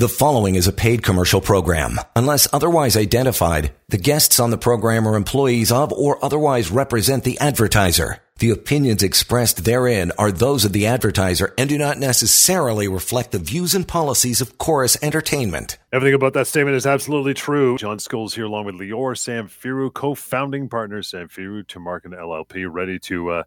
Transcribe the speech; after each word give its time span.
The 0.00 0.08
following 0.08 0.54
is 0.54 0.66
a 0.66 0.72
paid 0.72 1.02
commercial 1.02 1.42
program. 1.42 2.00
Unless 2.16 2.48
otherwise 2.54 2.96
identified, 2.96 3.74
the 3.90 3.98
guests 3.98 4.40
on 4.40 4.48
the 4.48 4.56
program 4.56 5.06
are 5.06 5.14
employees 5.14 5.70
of 5.70 5.92
or 5.92 6.24
otherwise 6.24 6.70
represent 6.70 7.22
the 7.22 7.38
advertiser. 7.38 8.16
The 8.38 8.48
opinions 8.48 9.02
expressed 9.02 9.66
therein 9.66 10.10
are 10.16 10.32
those 10.32 10.64
of 10.64 10.72
the 10.72 10.86
advertiser 10.86 11.52
and 11.58 11.68
do 11.68 11.76
not 11.76 11.98
necessarily 11.98 12.88
reflect 12.88 13.32
the 13.32 13.38
views 13.38 13.74
and 13.74 13.86
policies 13.86 14.40
of 14.40 14.56
Chorus 14.56 14.96
Entertainment. 15.02 15.76
Everything 15.92 16.14
about 16.14 16.32
that 16.32 16.46
statement 16.46 16.78
is 16.78 16.86
absolutely 16.86 17.34
true. 17.34 17.76
John 17.76 17.98
Scholes 17.98 18.34
here, 18.34 18.46
along 18.46 18.64
with 18.64 18.76
Lior 18.76 19.14
Samfiru, 19.14 19.92
co-founding 19.92 20.70
partners, 20.70 21.10
Samfiru 21.10 21.62
Tumarkin 21.66 22.18
LLP, 22.18 22.66
ready 22.72 22.98
to 23.00 23.28
uh, 23.28 23.42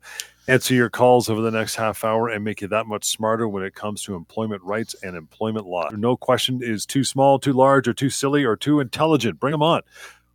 answer 0.48 0.74
your 0.74 0.90
calls 0.90 1.30
over 1.30 1.42
the 1.42 1.52
next 1.52 1.76
half 1.76 2.04
hour 2.04 2.30
and 2.30 2.44
make 2.44 2.62
you 2.62 2.68
that 2.70 2.86
much 2.86 3.06
smarter 3.06 3.48
when 3.48 3.64
it 3.64 3.76
comes 3.76 4.04
to 4.04 4.16
employment 4.16 4.62
rights 4.64 4.96
and 5.04 5.16
employment 5.16 5.66
law. 5.66 5.90
No 5.92 6.18
question 6.18 6.60
is 6.62 6.86
too 6.86 7.04
small, 7.04 7.40
too 7.40 7.54
large, 7.54 7.88
or 7.88 7.94
too 7.94 8.10
silly, 8.10 8.44
or 8.44 8.56
too 8.56 8.80
intelligent. 8.80 9.40
Bring 9.40 9.52
them 9.52 9.64
on 9.64 9.82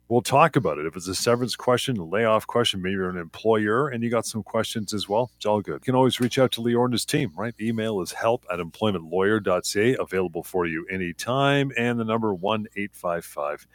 we'll 0.08 0.22
talk 0.22 0.56
about 0.56 0.78
it. 0.78 0.86
If 0.86 0.96
it's 0.96 1.08
a 1.08 1.14
severance 1.14 1.56
question, 1.56 1.98
a 1.98 2.04
layoff 2.04 2.46
question, 2.46 2.82
maybe 2.82 2.94
you're 2.94 3.10
an 3.10 3.18
employer 3.18 3.88
and 3.88 4.02
you 4.02 4.10
got 4.10 4.26
some 4.26 4.42
questions 4.42 4.92
as 4.92 5.08
well, 5.08 5.30
it's 5.36 5.46
all 5.46 5.60
good. 5.60 5.74
You 5.74 5.80
can 5.80 5.94
always 5.94 6.20
reach 6.20 6.38
out 6.38 6.52
to 6.52 6.60
Lior 6.60 6.84
and 6.84 6.92
his 6.92 7.04
team, 7.04 7.32
right? 7.36 7.54
Email 7.60 8.00
is 8.00 8.12
help 8.12 8.44
at 8.52 8.58
employmentlawyer.ca, 8.58 9.96
available 10.00 10.42
for 10.42 10.66
you 10.66 10.86
anytime. 10.90 11.70
And 11.76 12.00
the 12.00 12.04
number 12.04 12.34
one 12.34 12.66
eight 12.76 12.94
five 12.94 13.24
five. 13.24 13.66
855 13.66 13.68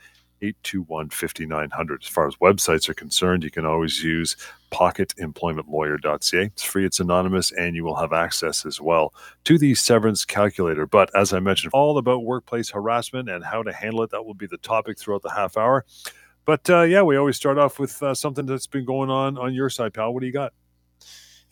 821 0.44 1.10
5900. 1.10 2.04
As 2.04 2.08
far 2.08 2.28
as 2.28 2.36
websites 2.36 2.90
are 2.90 2.94
concerned, 2.94 3.44
you 3.44 3.50
can 3.50 3.66
always 3.66 4.04
use 4.04 4.36
pocketemploymentlawyer.ca. 4.72 6.44
It's 6.46 6.64
free, 6.64 6.86
it's 6.86 7.00
anonymous, 7.00 7.52
and 7.54 7.76
you 7.76 7.84
will 7.84 7.96
have 7.96 8.12
access 8.12 8.66
as 8.66 8.82
well 8.82 9.14
to 9.46 9.58
the 9.58 9.74
severance 9.76 10.26
calculator. 10.26 10.86
But 10.86 11.10
as 11.16 11.34
I 11.34 11.40
mentioned, 11.40 11.72
all 11.74 11.98
about 11.98 12.26
workplace 12.26 12.70
harassment 12.70 13.30
and 13.30 13.44
how 13.44 13.64
to 13.64 13.72
handle 13.72 14.04
it. 14.04 14.12
That 14.12 14.26
will 14.26 14.34
be 14.34 14.48
the 14.48 14.58
topic 14.58 15.00
throughout 15.00 15.22
the 15.22 15.32
half 15.32 15.58
hour. 15.58 15.86
But 16.46 16.70
uh, 16.70 16.82
yeah, 16.82 17.04
we 17.04 17.16
always 17.16 17.38
start 17.38 17.58
off 17.58 17.80
with 17.80 18.04
uh, 18.04 18.14
something 18.14 18.46
that's 18.46 18.68
been 18.68 18.86
going 18.86 19.10
on 19.10 19.38
on 19.38 19.54
your 19.54 19.70
side, 19.70 19.94
pal. 19.94 20.14
What 20.14 20.20
do 20.20 20.28
you 20.28 20.34
got? 20.34 20.54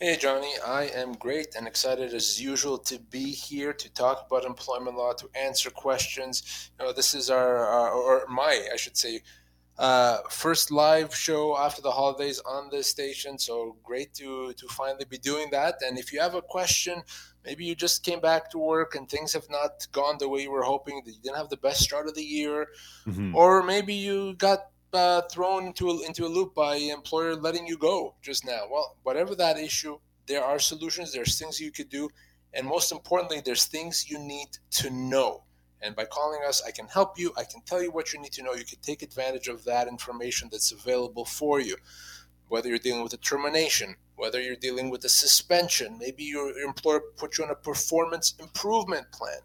Hey, 0.04 0.18
Johnny, 0.18 0.52
I 0.66 0.86
am 0.86 1.14
great 1.14 1.54
and 1.54 1.68
excited 1.68 2.12
as 2.16 2.42
usual 2.42 2.80
to 2.80 2.98
be 2.98 3.26
here 3.26 3.72
to 3.72 3.94
talk 3.94 4.26
about 4.26 4.46
employment 4.46 4.98
law, 4.98 5.14
to 5.14 5.30
answer 5.40 5.70
questions. 5.70 6.72
You 6.80 6.88
know, 6.88 6.92
this 6.92 7.14
is 7.14 7.30
our, 7.30 7.68
our 7.68 7.92
or 7.92 8.26
my, 8.28 8.68
I 8.74 8.78
should 8.78 8.98
say, 8.98 9.22
uh, 9.78 10.18
first 10.28 10.72
live 10.72 11.14
show 11.14 11.56
after 11.56 11.84
the 11.84 11.92
holidays 11.92 12.40
on 12.40 12.72
this 12.72 12.88
station. 12.88 13.38
So 13.38 13.78
great 13.84 14.12
to 14.16 14.54
to 14.54 14.68
finally 14.70 15.06
be 15.06 15.20
doing 15.20 15.52
that. 15.52 15.76
And 15.86 16.00
if 16.00 16.12
you 16.12 16.20
have 16.20 16.34
a 16.34 16.42
question, 16.42 17.04
maybe 17.46 17.64
you 17.66 17.76
just 17.76 18.04
came 18.04 18.22
back 18.22 18.50
to 18.52 18.58
work 18.58 18.96
and 18.96 19.08
things 19.08 19.34
have 19.34 19.52
not 19.52 19.86
gone 19.92 20.16
the 20.18 20.28
way 20.28 20.42
you 20.42 20.50
were 20.50 20.64
hoping. 20.64 21.04
That 21.06 21.12
you 21.12 21.22
didn't 21.22 21.38
have 21.38 21.50
the 21.50 21.58
best 21.58 21.82
start 21.82 22.08
of 22.08 22.16
the 22.16 22.24
year, 22.24 22.70
mm-hmm. 23.06 23.36
or 23.36 23.62
maybe 23.62 23.94
you 23.94 24.34
got 24.34 24.62
uh, 24.94 25.22
thrown 25.32 25.68
into 25.68 25.90
a, 25.90 26.06
into 26.06 26.26
a 26.26 26.28
loop 26.28 26.54
by 26.54 26.76
employer 26.76 27.36
letting 27.36 27.68
you 27.68 27.78
go 27.78 28.16
just 28.22 28.46
now. 28.46 28.64
Well, 28.72 28.98
whatever 29.04 29.36
that 29.36 29.58
issue, 29.58 30.00
there 30.28 30.44
are 30.44 30.60
solutions. 30.60 31.12
There's 31.12 31.38
things 31.38 31.60
you 31.60 31.72
could 31.72 31.90
do, 31.90 32.10
and 32.54 32.68
most 32.68 32.92
importantly, 32.92 33.42
there's 33.44 33.66
things 33.66 34.10
you 34.10 34.20
need 34.20 34.50
to 34.72 34.90
know. 34.90 35.44
And 35.82 35.96
by 35.96 36.06
calling 36.06 36.42
us, 36.48 36.62
I 36.66 36.72
can 36.72 36.88
help 36.88 37.18
you. 37.18 37.34
I 37.38 37.44
can 37.44 37.62
tell 37.62 37.82
you 37.82 37.92
what 37.92 38.14
you 38.14 38.22
need 38.22 38.34
to 38.34 38.44
know. 38.44 38.54
You 38.54 38.66
can 38.66 38.80
take 38.82 39.02
advantage 39.02 39.48
of 39.48 39.64
that 39.66 39.88
information 39.88 40.48
that's 40.52 40.72
available 40.72 41.26
for 41.26 41.60
you. 41.60 41.76
Whether 42.50 42.70
you're 42.70 42.78
dealing 42.78 43.02
with 43.02 43.14
a 43.14 43.18
termination, 43.18 43.96
whether 44.16 44.40
you're 44.40 44.56
dealing 44.56 44.92
with 44.92 45.04
a 45.06 45.10
suspension, 45.10 45.98
maybe 45.98 46.24
your, 46.24 46.56
your 46.56 46.68
employer 46.68 47.02
put 47.18 47.38
you 47.38 47.46
on 47.46 47.50
a 47.50 47.56
performance 47.56 48.36
improvement 48.40 49.12
plan 49.12 49.40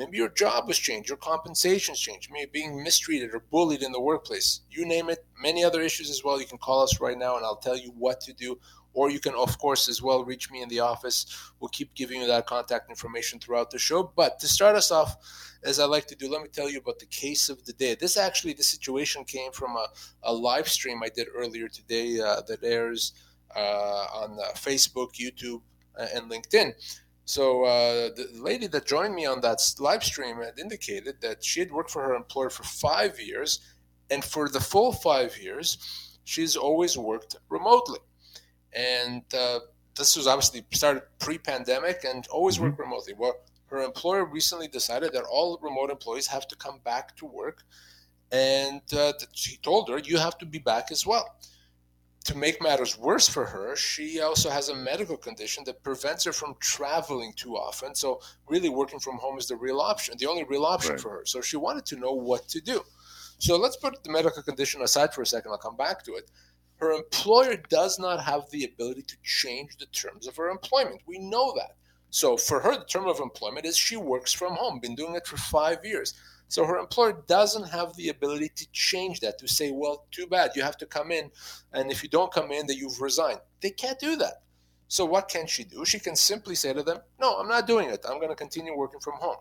Maybe 0.00 0.16
your 0.16 0.30
job 0.30 0.66
has 0.68 0.78
changed, 0.78 1.10
your 1.10 1.18
compensation's 1.18 2.00
changed, 2.00 2.30
maybe 2.32 2.50
being 2.50 2.82
mistreated 2.82 3.34
or 3.34 3.40
bullied 3.50 3.82
in 3.82 3.92
the 3.92 4.00
workplace. 4.00 4.62
You 4.70 4.86
name 4.86 5.10
it, 5.10 5.26
many 5.38 5.62
other 5.62 5.82
issues 5.82 6.08
as 6.08 6.24
well. 6.24 6.40
You 6.40 6.46
can 6.46 6.56
call 6.56 6.82
us 6.82 7.02
right 7.02 7.18
now 7.18 7.36
and 7.36 7.44
I'll 7.44 7.56
tell 7.56 7.76
you 7.76 7.92
what 7.98 8.18
to 8.22 8.32
do. 8.32 8.58
Or 8.94 9.10
you 9.10 9.20
can, 9.20 9.34
of 9.34 9.58
course, 9.58 9.90
as 9.90 10.00
well 10.00 10.24
reach 10.24 10.50
me 10.50 10.62
in 10.62 10.70
the 10.70 10.80
office. 10.80 11.26
We'll 11.60 11.68
keep 11.68 11.92
giving 11.94 12.22
you 12.22 12.26
that 12.28 12.46
contact 12.46 12.88
information 12.88 13.40
throughout 13.40 13.70
the 13.70 13.78
show. 13.78 14.10
But 14.16 14.38
to 14.40 14.48
start 14.48 14.74
us 14.74 14.90
off, 14.90 15.16
as 15.62 15.78
I 15.78 15.84
like 15.84 16.06
to 16.06 16.16
do, 16.16 16.30
let 16.30 16.40
me 16.40 16.48
tell 16.48 16.70
you 16.70 16.78
about 16.78 16.98
the 16.98 17.04
case 17.04 17.50
of 17.50 17.62
the 17.66 17.74
day. 17.74 17.94
This 17.94 18.16
actually, 18.16 18.54
the 18.54 18.62
situation 18.62 19.24
came 19.24 19.52
from 19.52 19.76
a, 19.76 19.86
a 20.22 20.32
live 20.32 20.66
stream 20.66 21.02
I 21.02 21.10
did 21.10 21.28
earlier 21.34 21.68
today 21.68 22.20
uh, 22.20 22.40
that 22.48 22.64
airs 22.64 23.12
uh, 23.54 24.06
on 24.14 24.38
uh, 24.40 24.54
Facebook, 24.54 25.12
YouTube, 25.20 25.60
uh, 25.98 26.06
and 26.14 26.30
LinkedIn. 26.30 26.72
So 27.30 27.64
uh, 27.64 28.10
the 28.16 28.28
lady 28.32 28.66
that 28.66 28.86
joined 28.86 29.14
me 29.14 29.24
on 29.24 29.40
that 29.42 29.60
live 29.78 30.02
stream 30.02 30.38
had 30.38 30.58
indicated 30.58 31.20
that 31.20 31.44
she 31.44 31.60
had 31.60 31.70
worked 31.70 31.92
for 31.92 32.02
her 32.02 32.14
employer 32.14 32.50
for 32.50 32.64
five 32.64 33.20
years, 33.20 33.60
and 34.10 34.24
for 34.24 34.48
the 34.48 34.58
full 34.58 34.92
five 34.92 35.38
years, 35.38 35.78
she's 36.24 36.56
always 36.56 36.98
worked 36.98 37.36
remotely. 37.48 38.00
And 38.72 39.22
uh, 39.32 39.60
this 39.96 40.16
was 40.16 40.26
obviously 40.26 40.64
started 40.72 41.04
pre-pandemic 41.20 42.02
and 42.02 42.26
always 42.32 42.56
mm-hmm. 42.56 42.64
worked 42.64 42.80
remotely. 42.80 43.14
Well, 43.16 43.36
her 43.66 43.80
employer 43.80 44.24
recently 44.24 44.66
decided 44.66 45.12
that 45.12 45.22
all 45.22 45.56
remote 45.62 45.90
employees 45.90 46.26
have 46.26 46.48
to 46.48 46.56
come 46.56 46.80
back 46.82 47.14
to 47.18 47.26
work, 47.26 47.62
and 48.32 48.82
uh, 48.92 49.12
he 49.30 49.56
told 49.58 49.88
her 49.88 49.98
you 49.98 50.18
have 50.18 50.36
to 50.38 50.46
be 50.46 50.58
back 50.58 50.90
as 50.90 51.06
well 51.06 51.36
to 52.24 52.36
make 52.36 52.62
matters 52.62 52.98
worse 52.98 53.28
for 53.28 53.46
her, 53.46 53.74
she 53.76 54.20
also 54.20 54.50
has 54.50 54.68
a 54.68 54.74
medical 54.74 55.16
condition 55.16 55.64
that 55.64 55.82
prevents 55.82 56.24
her 56.24 56.32
from 56.32 56.54
traveling 56.60 57.32
too 57.34 57.56
often. 57.56 57.94
So, 57.94 58.20
really, 58.46 58.68
working 58.68 59.00
from 59.00 59.16
home 59.16 59.38
is 59.38 59.46
the 59.46 59.56
real 59.56 59.80
option, 59.80 60.16
the 60.18 60.26
only 60.26 60.44
real 60.44 60.64
option 60.64 60.92
right. 60.92 61.00
for 61.00 61.10
her. 61.10 61.22
So, 61.24 61.40
she 61.40 61.56
wanted 61.56 61.86
to 61.86 61.96
know 61.96 62.12
what 62.12 62.46
to 62.48 62.60
do. 62.60 62.82
So, 63.38 63.56
let's 63.56 63.76
put 63.76 64.02
the 64.04 64.12
medical 64.12 64.42
condition 64.42 64.82
aside 64.82 65.14
for 65.14 65.22
a 65.22 65.26
second. 65.26 65.50
I'll 65.52 65.58
come 65.58 65.76
back 65.76 66.04
to 66.04 66.14
it. 66.14 66.30
Her 66.76 66.92
employer 66.92 67.56
does 67.68 67.98
not 67.98 68.22
have 68.22 68.50
the 68.50 68.64
ability 68.64 69.02
to 69.02 69.16
change 69.22 69.76
the 69.78 69.86
terms 69.86 70.26
of 70.26 70.36
her 70.36 70.50
employment. 70.50 71.00
We 71.06 71.18
know 71.18 71.54
that. 71.56 71.76
So, 72.10 72.36
for 72.36 72.60
her, 72.60 72.76
the 72.76 72.84
term 72.84 73.06
of 73.06 73.20
employment 73.20 73.64
is 73.64 73.78
she 73.78 73.96
works 73.96 74.32
from 74.32 74.54
home, 74.54 74.80
been 74.80 74.94
doing 74.94 75.14
it 75.14 75.26
for 75.26 75.36
five 75.36 75.84
years. 75.84 76.14
So 76.50 76.64
her 76.64 76.78
employer 76.78 77.22
doesn't 77.28 77.68
have 77.68 77.94
the 77.94 78.08
ability 78.08 78.50
to 78.56 78.66
change 78.72 79.20
that, 79.20 79.38
to 79.38 79.46
say, 79.46 79.70
well, 79.70 80.06
too 80.10 80.26
bad, 80.26 80.50
you 80.56 80.62
have 80.62 80.76
to 80.78 80.86
come 80.86 81.12
in. 81.12 81.30
And 81.72 81.92
if 81.92 82.02
you 82.02 82.08
don't 82.08 82.32
come 82.32 82.50
in, 82.50 82.66
then 82.66 82.76
you've 82.76 83.00
resigned. 83.00 83.38
They 83.60 83.70
can't 83.70 84.00
do 84.00 84.16
that. 84.16 84.42
So 84.88 85.04
what 85.04 85.28
can 85.28 85.46
she 85.46 85.62
do? 85.62 85.84
She 85.84 86.00
can 86.00 86.16
simply 86.16 86.56
say 86.56 86.72
to 86.72 86.82
them, 86.82 86.98
no, 87.20 87.36
I'm 87.38 87.46
not 87.46 87.68
doing 87.68 87.88
it. 87.88 88.04
I'm 88.04 88.18
going 88.18 88.30
to 88.30 88.34
continue 88.34 88.76
working 88.76 88.98
from 88.98 89.14
home. 89.14 89.36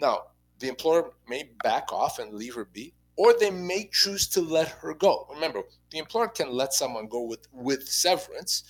Now, 0.00 0.26
the 0.60 0.68
employer 0.68 1.10
may 1.28 1.50
back 1.64 1.92
off 1.92 2.20
and 2.20 2.32
leave 2.32 2.54
her 2.54 2.66
be, 2.66 2.94
or 3.16 3.34
they 3.36 3.50
may 3.50 3.90
choose 3.92 4.28
to 4.28 4.40
let 4.40 4.68
her 4.68 4.94
go. 4.94 5.26
Remember, 5.34 5.62
the 5.90 5.98
employer 5.98 6.28
can 6.28 6.52
let 6.52 6.72
someone 6.72 7.08
go 7.08 7.22
with, 7.22 7.48
with 7.52 7.88
severance, 7.88 8.62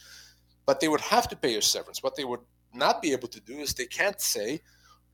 but 0.65 0.81
they 0.81 0.89
would 0.89 1.03
have 1.03 1.29
to 1.29 1.37
pay 1.37 1.53
her 1.53 1.61
severance. 1.61 2.03
What 2.03 2.17
they 2.17 2.25
would 2.25 2.41
not 2.73 3.03
be 3.03 3.13
able 3.13 3.29
to 3.29 3.41
do 3.41 3.59
is 3.59 3.75
they 3.75 3.85
can't 3.85 4.23
say, 4.23 4.63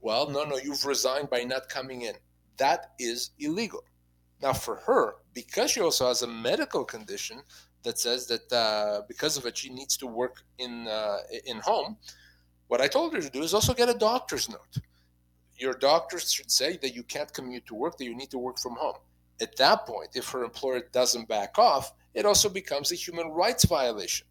well, 0.00 0.30
no, 0.30 0.44
no, 0.44 0.56
you've 0.56 0.86
resigned 0.86 1.30
by 1.30 1.42
not 1.42 1.68
coming 1.68 2.02
in 2.02 2.14
that 2.56 2.92
is 2.98 3.30
illegal. 3.38 3.84
Now, 4.42 4.52
for 4.52 4.76
her, 4.86 5.16
because 5.32 5.70
she 5.70 5.80
also 5.80 6.06
has 6.08 6.22
a 6.22 6.26
medical 6.26 6.84
condition 6.84 7.40
that 7.82 7.98
says 7.98 8.26
that 8.26 8.52
uh, 8.52 9.02
because 9.08 9.36
of 9.36 9.46
it 9.46 9.56
she 9.56 9.70
needs 9.70 9.96
to 9.98 10.06
work 10.06 10.42
in 10.58 10.86
uh, 10.88 11.18
in 11.46 11.58
home, 11.58 11.96
what 12.68 12.80
I 12.80 12.88
told 12.88 13.14
her 13.14 13.20
to 13.20 13.30
do 13.30 13.42
is 13.42 13.54
also 13.54 13.74
get 13.74 13.88
a 13.88 13.94
doctor's 13.94 14.48
note. 14.48 14.78
Your 15.56 15.74
doctor 15.74 16.18
should 16.18 16.50
say 16.50 16.76
that 16.78 16.94
you 16.94 17.02
can't 17.04 17.32
commute 17.32 17.66
to 17.66 17.74
work, 17.74 17.96
that 17.98 18.04
you 18.04 18.16
need 18.16 18.30
to 18.30 18.38
work 18.38 18.58
from 18.58 18.74
home. 18.74 18.96
At 19.40 19.56
that 19.56 19.86
point, 19.86 20.10
if 20.14 20.28
her 20.30 20.44
employer 20.44 20.82
doesn't 20.92 21.28
back 21.28 21.58
off, 21.58 21.92
it 22.14 22.26
also 22.26 22.48
becomes 22.48 22.92
a 22.92 22.96
human 22.96 23.28
rights 23.28 23.64
violation. 23.64 24.26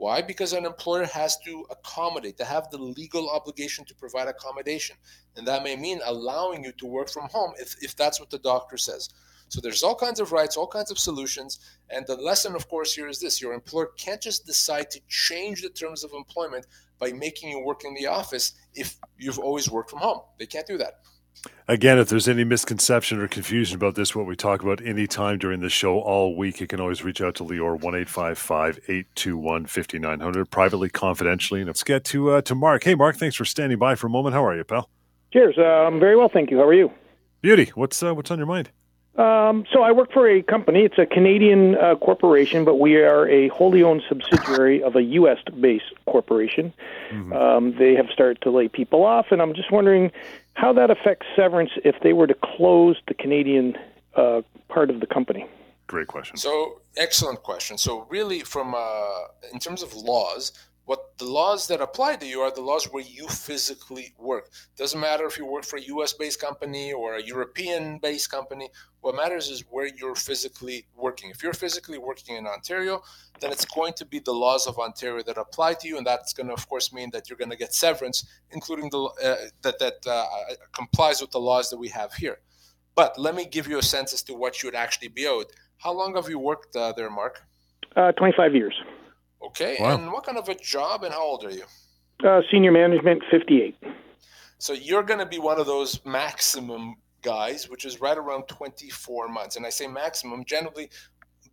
Why? 0.00 0.22
Because 0.22 0.54
an 0.54 0.64
employer 0.64 1.04
has 1.04 1.36
to 1.40 1.66
accommodate, 1.68 2.38
to 2.38 2.44
have 2.46 2.70
the 2.70 2.78
legal 2.78 3.28
obligation 3.28 3.84
to 3.84 3.94
provide 3.94 4.28
accommodation. 4.28 4.96
And 5.36 5.46
that 5.46 5.62
may 5.62 5.76
mean 5.76 6.00
allowing 6.06 6.64
you 6.64 6.72
to 6.78 6.86
work 6.86 7.10
from 7.10 7.28
home 7.28 7.52
if, 7.58 7.76
if 7.82 7.94
that's 7.96 8.18
what 8.18 8.30
the 8.30 8.38
doctor 8.38 8.78
says. 8.78 9.10
So 9.50 9.60
there's 9.60 9.82
all 9.82 9.94
kinds 9.94 10.18
of 10.18 10.32
rights, 10.32 10.56
all 10.56 10.66
kinds 10.66 10.90
of 10.90 10.98
solutions. 10.98 11.58
And 11.90 12.06
the 12.06 12.16
lesson, 12.16 12.54
of 12.54 12.66
course, 12.66 12.94
here 12.94 13.08
is 13.08 13.20
this 13.20 13.42
your 13.42 13.52
employer 13.52 13.90
can't 13.98 14.22
just 14.22 14.46
decide 14.46 14.90
to 14.92 15.00
change 15.06 15.60
the 15.60 15.68
terms 15.68 16.02
of 16.02 16.12
employment 16.14 16.66
by 16.98 17.12
making 17.12 17.50
you 17.50 17.60
work 17.60 17.84
in 17.84 17.92
the 17.92 18.06
office 18.06 18.54
if 18.72 18.96
you've 19.18 19.38
always 19.38 19.70
worked 19.70 19.90
from 19.90 19.98
home. 19.98 20.22
They 20.38 20.46
can't 20.46 20.66
do 20.66 20.78
that. 20.78 21.00
Again, 21.68 21.98
if 21.98 22.08
there's 22.08 22.26
any 22.26 22.42
misconception 22.42 23.20
or 23.20 23.28
confusion 23.28 23.76
about 23.76 23.94
this, 23.94 24.14
what 24.14 24.26
we 24.26 24.34
talk 24.34 24.62
about 24.62 24.84
anytime 24.84 25.38
during 25.38 25.60
the 25.60 25.68
show 25.68 26.00
all 26.00 26.36
week, 26.36 26.60
you 26.60 26.66
can 26.66 26.80
always 26.80 27.04
reach 27.04 27.20
out 27.20 27.36
to 27.36 27.44
Lior, 27.44 27.80
1 27.80 27.94
821 27.94 29.66
5900, 29.66 30.50
privately, 30.50 30.88
confidentially. 30.88 31.60
And 31.60 31.68
let's 31.68 31.84
get 31.84 32.04
to, 32.06 32.30
uh, 32.30 32.42
to 32.42 32.54
Mark. 32.56 32.82
Hey, 32.82 32.96
Mark, 32.96 33.16
thanks 33.16 33.36
for 33.36 33.44
standing 33.44 33.78
by 33.78 33.94
for 33.94 34.08
a 34.08 34.10
moment. 34.10 34.34
How 34.34 34.44
are 34.44 34.56
you, 34.56 34.64
pal? 34.64 34.90
Cheers. 35.32 35.54
Uh, 35.58 35.62
I'm 35.62 36.00
very 36.00 36.16
well, 36.16 36.28
thank 36.32 36.50
you. 36.50 36.56
How 36.56 36.64
are 36.64 36.74
you? 36.74 36.90
Beauty. 37.40 37.70
What's, 37.76 38.02
uh, 38.02 38.14
what's 38.14 38.32
on 38.32 38.38
your 38.38 38.48
mind? 38.48 38.70
Um, 39.16 39.64
so 39.72 39.82
I 39.82 39.92
work 39.92 40.12
for 40.12 40.28
a 40.28 40.40
company. 40.42 40.84
It's 40.84 40.98
a 40.98 41.04
Canadian 41.04 41.74
uh, 41.76 41.96
corporation, 41.96 42.64
but 42.64 42.76
we 42.76 42.96
are 42.96 43.28
a 43.28 43.48
wholly 43.48 43.82
owned 43.82 44.02
subsidiary 44.08 44.82
of 44.82 44.94
a 44.96 45.02
U.S. 45.02 45.38
based 45.60 45.92
corporation. 46.06 46.72
Mm-hmm. 47.10 47.32
Um, 47.32 47.76
they 47.76 47.94
have 47.94 48.06
started 48.12 48.40
to 48.42 48.50
lay 48.50 48.68
people 48.68 49.04
off, 49.04 49.26
and 49.30 49.42
I'm 49.42 49.52
just 49.54 49.70
wondering 49.72 50.12
how 50.54 50.72
that 50.74 50.90
affects 50.90 51.26
severance 51.34 51.72
if 51.84 51.96
they 52.02 52.12
were 52.12 52.28
to 52.28 52.34
close 52.34 52.96
the 53.08 53.14
Canadian 53.14 53.76
uh, 54.14 54.42
part 54.68 54.90
of 54.90 55.00
the 55.00 55.06
company. 55.06 55.46
Great 55.86 56.06
question. 56.06 56.36
So 56.36 56.80
excellent 56.96 57.42
question. 57.42 57.76
So 57.76 58.06
really, 58.08 58.40
from 58.40 58.74
uh, 58.76 59.22
in 59.52 59.58
terms 59.58 59.82
of 59.82 59.92
laws, 59.92 60.52
what 60.90 61.16
the 61.18 61.24
laws 61.24 61.68
that 61.68 61.80
apply 61.80 62.16
to 62.16 62.26
you 62.26 62.40
are 62.40 62.50
the 62.50 62.60
laws 62.60 62.86
where 62.86 63.04
you 63.04 63.28
physically 63.28 64.12
work. 64.18 64.50
Doesn't 64.76 64.98
matter 64.98 65.24
if 65.24 65.38
you 65.38 65.46
work 65.46 65.64
for 65.64 65.76
a 65.76 65.82
US 65.94 66.12
based 66.14 66.40
company 66.40 66.92
or 66.92 67.14
a 67.14 67.22
European 67.22 67.98
based 67.98 68.28
company. 68.28 68.68
What 69.00 69.14
matters 69.14 69.46
is 69.50 69.60
where 69.70 69.88
you're 69.98 70.16
physically 70.16 70.78
working. 70.96 71.30
If 71.30 71.44
you're 71.44 71.52
physically 71.52 71.98
working 71.98 72.34
in 72.38 72.44
Ontario, 72.44 73.02
then 73.40 73.52
it's 73.52 73.66
going 73.66 73.92
to 74.00 74.04
be 74.04 74.18
the 74.18 74.32
laws 74.32 74.66
of 74.66 74.80
Ontario 74.80 75.22
that 75.28 75.38
apply 75.38 75.74
to 75.74 75.86
you, 75.86 75.96
and 75.96 76.04
that's 76.04 76.32
going 76.32 76.48
to, 76.48 76.54
of 76.54 76.68
course, 76.68 76.92
mean 76.92 77.10
that 77.12 77.30
you're 77.30 77.38
going 77.44 77.54
to 77.56 77.62
get 77.64 77.72
severance, 77.72 78.18
including 78.50 78.90
the 78.90 79.02
uh, 79.28 79.36
that 79.62 79.78
that 79.78 79.98
uh, 80.08 80.26
complies 80.80 81.20
with 81.20 81.30
the 81.30 81.44
laws 81.50 81.70
that 81.70 81.78
we 81.78 81.88
have 82.00 82.12
here. 82.14 82.38
But 82.96 83.16
let 83.16 83.36
me 83.36 83.44
give 83.56 83.68
you 83.68 83.78
a 83.78 83.86
sense 83.94 84.12
as 84.12 84.22
to 84.24 84.34
what 84.34 84.60
you 84.60 84.66
would 84.66 84.80
actually 84.84 85.10
be 85.20 85.28
owed. 85.28 85.50
How 85.84 85.92
long 85.92 86.16
have 86.16 86.28
you 86.28 86.40
worked 86.40 86.74
uh, 86.74 86.92
there, 86.96 87.10
Mark? 87.10 87.34
Uh, 87.94 88.10
25 88.10 88.56
years. 88.56 88.74
Okay. 89.42 89.76
Wow. 89.80 89.96
And 89.96 90.12
what 90.12 90.24
kind 90.24 90.38
of 90.38 90.48
a 90.48 90.54
job 90.54 91.04
and 91.04 91.12
how 91.12 91.22
old 91.22 91.44
are 91.44 91.50
you? 91.50 91.64
Uh, 92.24 92.42
senior 92.50 92.72
management, 92.72 93.22
58. 93.30 93.76
So 94.58 94.74
you're 94.74 95.02
going 95.02 95.20
to 95.20 95.26
be 95.26 95.38
one 95.38 95.58
of 95.58 95.66
those 95.66 96.04
maximum 96.04 96.96
guys, 97.22 97.68
which 97.68 97.84
is 97.84 98.00
right 98.00 98.16
around 98.16 98.46
24 98.48 99.28
months. 99.28 99.56
And 99.56 99.64
I 99.64 99.70
say 99.70 99.86
maximum, 99.86 100.44
generally, 100.44 100.90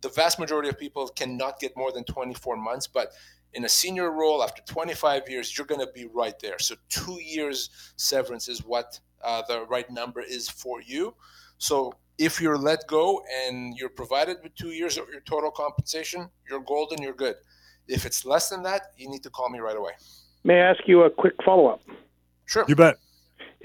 the 0.00 0.10
vast 0.10 0.38
majority 0.38 0.68
of 0.68 0.78
people 0.78 1.08
cannot 1.08 1.58
get 1.58 1.76
more 1.76 1.90
than 1.90 2.04
24 2.04 2.56
months. 2.56 2.86
But 2.86 3.12
in 3.54 3.64
a 3.64 3.68
senior 3.68 4.10
role, 4.10 4.42
after 4.42 4.62
25 4.62 5.22
years, 5.28 5.56
you're 5.56 5.66
going 5.66 5.80
to 5.80 5.92
be 5.92 6.06
right 6.06 6.38
there. 6.40 6.58
So 6.58 6.74
two 6.88 7.18
years 7.22 7.70
severance 7.96 8.48
is 8.48 8.64
what 8.64 9.00
uh, 9.24 9.42
the 9.48 9.64
right 9.66 9.90
number 9.90 10.20
is 10.20 10.48
for 10.48 10.82
you. 10.82 11.14
So 11.56 11.94
if 12.18 12.40
you're 12.40 12.58
let 12.58 12.86
go 12.86 13.22
and 13.46 13.76
you're 13.76 13.88
provided 13.88 14.38
with 14.42 14.54
two 14.54 14.70
years 14.70 14.98
of 14.98 15.08
your 15.10 15.20
total 15.20 15.50
compensation, 15.50 16.28
you're 16.48 16.60
golden, 16.60 17.02
you're 17.02 17.14
good. 17.14 17.36
If 17.88 18.06
it's 18.06 18.24
less 18.24 18.48
than 18.48 18.62
that, 18.64 18.92
you 18.96 19.08
need 19.08 19.22
to 19.22 19.30
call 19.30 19.48
me 19.48 19.58
right 19.58 19.76
away. 19.76 19.92
May 20.44 20.60
I 20.60 20.70
ask 20.70 20.80
you 20.86 21.02
a 21.02 21.10
quick 21.10 21.34
follow 21.44 21.66
up? 21.66 21.80
Sure. 22.46 22.64
You 22.68 22.76
bet. 22.76 22.96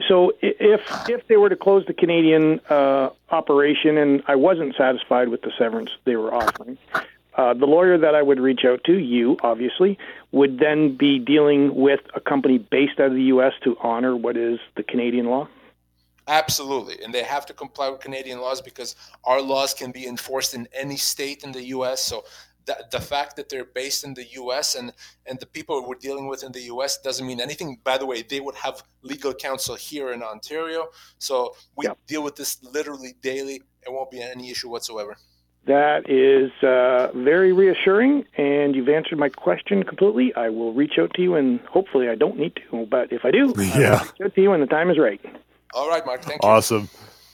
So 0.07 0.33
if 0.41 0.81
if 1.07 1.27
they 1.27 1.37
were 1.37 1.49
to 1.49 1.55
close 1.55 1.85
the 1.85 1.93
Canadian 1.93 2.59
uh, 2.69 3.09
operation 3.29 3.97
and 3.97 4.23
I 4.27 4.35
wasn't 4.35 4.75
satisfied 4.75 5.29
with 5.29 5.41
the 5.41 5.51
severance 5.57 5.91
they 6.05 6.15
were 6.15 6.33
offering, 6.33 6.77
uh, 7.35 7.53
the 7.53 7.65
lawyer 7.65 7.97
that 7.97 8.15
I 8.15 8.21
would 8.21 8.39
reach 8.39 8.61
out 8.65 8.83
to, 8.85 8.97
you 8.97 9.37
obviously, 9.41 9.97
would 10.31 10.59
then 10.59 10.97
be 10.97 11.19
dealing 11.19 11.75
with 11.75 12.01
a 12.15 12.19
company 12.19 12.57
based 12.57 12.99
out 12.99 13.07
of 13.07 13.13
the 13.13 13.23
U.S. 13.23 13.53
to 13.63 13.77
honor 13.81 14.15
what 14.15 14.35
is 14.35 14.59
the 14.75 14.83
Canadian 14.83 15.27
law. 15.27 15.47
Absolutely, 16.27 17.03
and 17.03 17.13
they 17.13 17.23
have 17.23 17.45
to 17.47 17.53
comply 17.53 17.89
with 17.89 17.99
Canadian 17.99 18.39
laws 18.39 18.61
because 18.61 18.95
our 19.25 19.41
laws 19.41 19.73
can 19.73 19.91
be 19.91 20.07
enforced 20.07 20.53
in 20.53 20.67
any 20.73 20.95
state 20.95 21.43
in 21.43 21.51
the 21.51 21.63
U.S. 21.65 22.01
So 22.01 22.23
the, 22.65 22.85
the 22.91 22.99
fact 22.99 23.35
that 23.35 23.49
they're 23.49 23.65
based 23.65 24.03
in 24.03 24.13
the 24.13 24.25
U.S. 24.41 24.75
and 24.75 24.93
and 25.25 25.39
the 25.39 25.45
people 25.45 25.85
we're 25.87 25.95
dealing 25.95 26.27
with 26.27 26.43
in 26.43 26.51
the 26.51 26.61
U.S. 26.73 26.97
doesn't 26.99 27.25
mean 27.25 27.41
anything. 27.41 27.79
By 27.83 27.97
the 27.97 28.05
way, 28.05 28.21
they 28.21 28.39
would 28.39 28.55
have 28.55 28.83
legal 29.01 29.33
counsel 29.33 29.75
here 29.75 30.11
in 30.11 30.23
Ontario, 30.23 30.89
so 31.17 31.55
we 31.75 31.85
yep. 31.85 31.97
deal 32.07 32.23
with 32.23 32.35
this 32.35 32.61
literally 32.63 33.15
daily. 33.21 33.61
It 33.85 33.91
won't 33.91 34.11
be 34.11 34.21
any 34.21 34.49
issue 34.49 34.69
whatsoever. 34.69 35.17
That 35.65 36.09
is 36.09 36.51
uh, 36.61 37.11
very 37.17 37.53
reassuring, 37.53 38.25
and 38.37 38.75
you've 38.75 38.89
answered 38.89 39.17
my 39.17 39.29
question 39.29 39.83
completely. 39.83 40.33
I 40.35 40.49
will 40.49 40.73
reach 40.73 40.93
out 40.99 41.13
to 41.13 41.21
you, 41.21 41.35
and 41.35 41.61
hopefully, 41.61 42.09
I 42.09 42.15
don't 42.15 42.37
need 42.37 42.53
to, 42.69 42.85
but 42.85 43.13
if 43.13 43.23
I 43.23 43.31
do, 43.31 43.53
yeah. 43.57 43.73
I 43.73 43.91
will 43.91 43.99
reach 43.99 44.21
out 44.25 44.35
to 44.35 44.41
you 44.41 44.49
when 44.49 44.59
the 44.59 44.67
time 44.67 44.89
is 44.89 44.99
right. 44.99 45.21
All 45.73 45.87
right, 45.87 46.05
Mark. 46.05 46.21
Thank 46.21 46.43
you. 46.43 46.49
Awesome. 46.49 46.89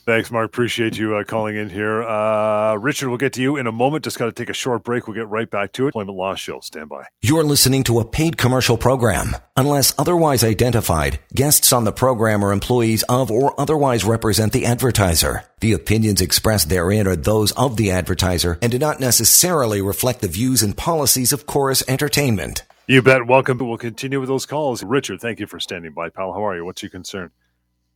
Thanks, 0.09 0.31
Mark. 0.31 0.47
Appreciate 0.47 0.97
you 0.97 1.17
uh, 1.17 1.23
calling 1.23 1.55
in 1.55 1.69
here. 1.69 2.01
Uh, 2.01 2.73
Richard, 2.77 3.09
we'll 3.09 3.19
get 3.19 3.33
to 3.33 3.43
you 3.43 3.57
in 3.57 3.67
a 3.67 3.71
moment. 3.71 4.03
Just 4.03 4.17
got 4.17 4.25
to 4.25 4.31
take 4.31 4.49
a 4.49 4.55
short 4.55 4.83
break. 4.83 5.07
We'll 5.07 5.13
get 5.13 5.27
right 5.27 5.47
back 5.47 5.71
to 5.73 5.83
it. 5.83 5.89
Employment 5.89 6.17
Law 6.17 6.33
Show. 6.33 6.61
Stand 6.61 6.89
by. 6.89 7.03
You're 7.21 7.43
listening 7.43 7.83
to 7.83 7.99
a 7.99 8.05
paid 8.05 8.35
commercial 8.35 8.75
program. 8.75 9.37
Unless 9.55 9.93
otherwise 9.99 10.43
identified, 10.43 11.19
guests 11.35 11.71
on 11.71 11.83
the 11.83 11.91
program 11.91 12.43
are 12.43 12.51
employees 12.51 13.03
of 13.03 13.29
or 13.29 13.53
otherwise 13.61 14.03
represent 14.03 14.51
the 14.51 14.65
advertiser. 14.65 15.43
The 15.59 15.73
opinions 15.73 16.21
expressed 16.21 16.69
therein 16.69 17.05
are 17.05 17.15
those 17.15 17.51
of 17.51 17.77
the 17.77 17.91
advertiser 17.91 18.57
and 18.63 18.71
do 18.71 18.79
not 18.79 18.99
necessarily 18.99 19.79
reflect 19.79 20.21
the 20.21 20.27
views 20.27 20.63
and 20.63 20.75
policies 20.75 21.31
of 21.31 21.45
Chorus 21.45 21.83
Entertainment. 21.87 22.63
You 22.87 23.03
bet. 23.03 23.27
Welcome. 23.27 23.59
We'll 23.59 23.77
continue 23.77 24.19
with 24.19 24.29
those 24.29 24.47
calls. 24.47 24.81
Richard, 24.81 25.21
thank 25.21 25.39
you 25.39 25.45
for 25.45 25.59
standing 25.59 25.93
by, 25.93 26.09
pal. 26.09 26.33
How 26.33 26.47
are 26.47 26.55
you? 26.55 26.65
What's 26.65 26.81
your 26.81 26.89
concern? 26.89 27.29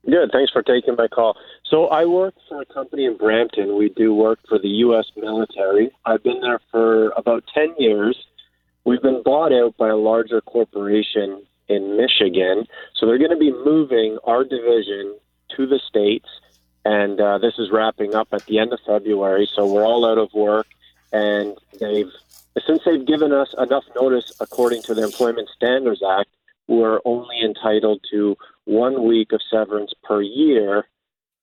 Good. 0.05 0.31
Thanks 0.33 0.51
for 0.51 0.61
taking 0.61 0.95
my 0.97 1.07
call. 1.07 1.37
So 1.65 1.87
I 1.87 2.05
work 2.05 2.35
for 2.49 2.61
a 2.61 2.65
company 2.65 3.05
in 3.05 3.15
Brampton. 3.15 3.77
We 3.77 3.89
do 3.89 4.13
work 4.13 4.39
for 4.49 4.59
the 4.59 4.67
U.S. 4.67 5.05
military. 5.15 5.91
I've 6.05 6.21
been 6.23 6.41
there 6.41 6.59
for 6.71 7.11
about 7.11 7.45
10 7.53 7.75
years. 7.77 8.17
We've 8.83 9.01
been 9.01 9.23
bought 9.23 9.53
out 9.53 9.77
by 9.77 9.87
a 9.89 9.95
larger 9.95 10.41
corporation 10.41 11.43
in 11.69 11.95
Michigan. 11.95 12.67
So 12.95 13.05
they're 13.05 13.17
going 13.17 13.31
to 13.31 13.37
be 13.37 13.51
moving 13.51 14.17
our 14.25 14.43
division 14.43 15.15
to 15.55 15.65
the 15.65 15.79
States. 15.79 16.27
And 16.83 17.21
uh, 17.21 17.37
this 17.37 17.57
is 17.57 17.71
wrapping 17.71 18.13
up 18.13 18.27
at 18.33 18.45
the 18.45 18.59
end 18.59 18.73
of 18.73 18.79
February. 18.85 19.49
So 19.55 19.71
we're 19.71 19.85
all 19.85 20.05
out 20.05 20.17
of 20.17 20.33
work. 20.33 20.67
And 21.13 21.57
they've, 21.79 22.11
since 22.67 22.81
they've 22.85 23.05
given 23.05 23.31
us 23.31 23.55
enough 23.57 23.85
notice 23.95 24.33
according 24.41 24.81
to 24.83 24.93
the 24.93 25.03
Employment 25.03 25.47
Standards 25.55 26.03
Act, 26.03 26.29
we're 26.67 26.99
only 27.05 27.41
entitled 27.41 28.01
to 28.11 28.37
one 28.65 29.07
week 29.07 29.31
of 29.33 29.41
severance 29.51 29.91
per 30.03 30.21
year, 30.21 30.85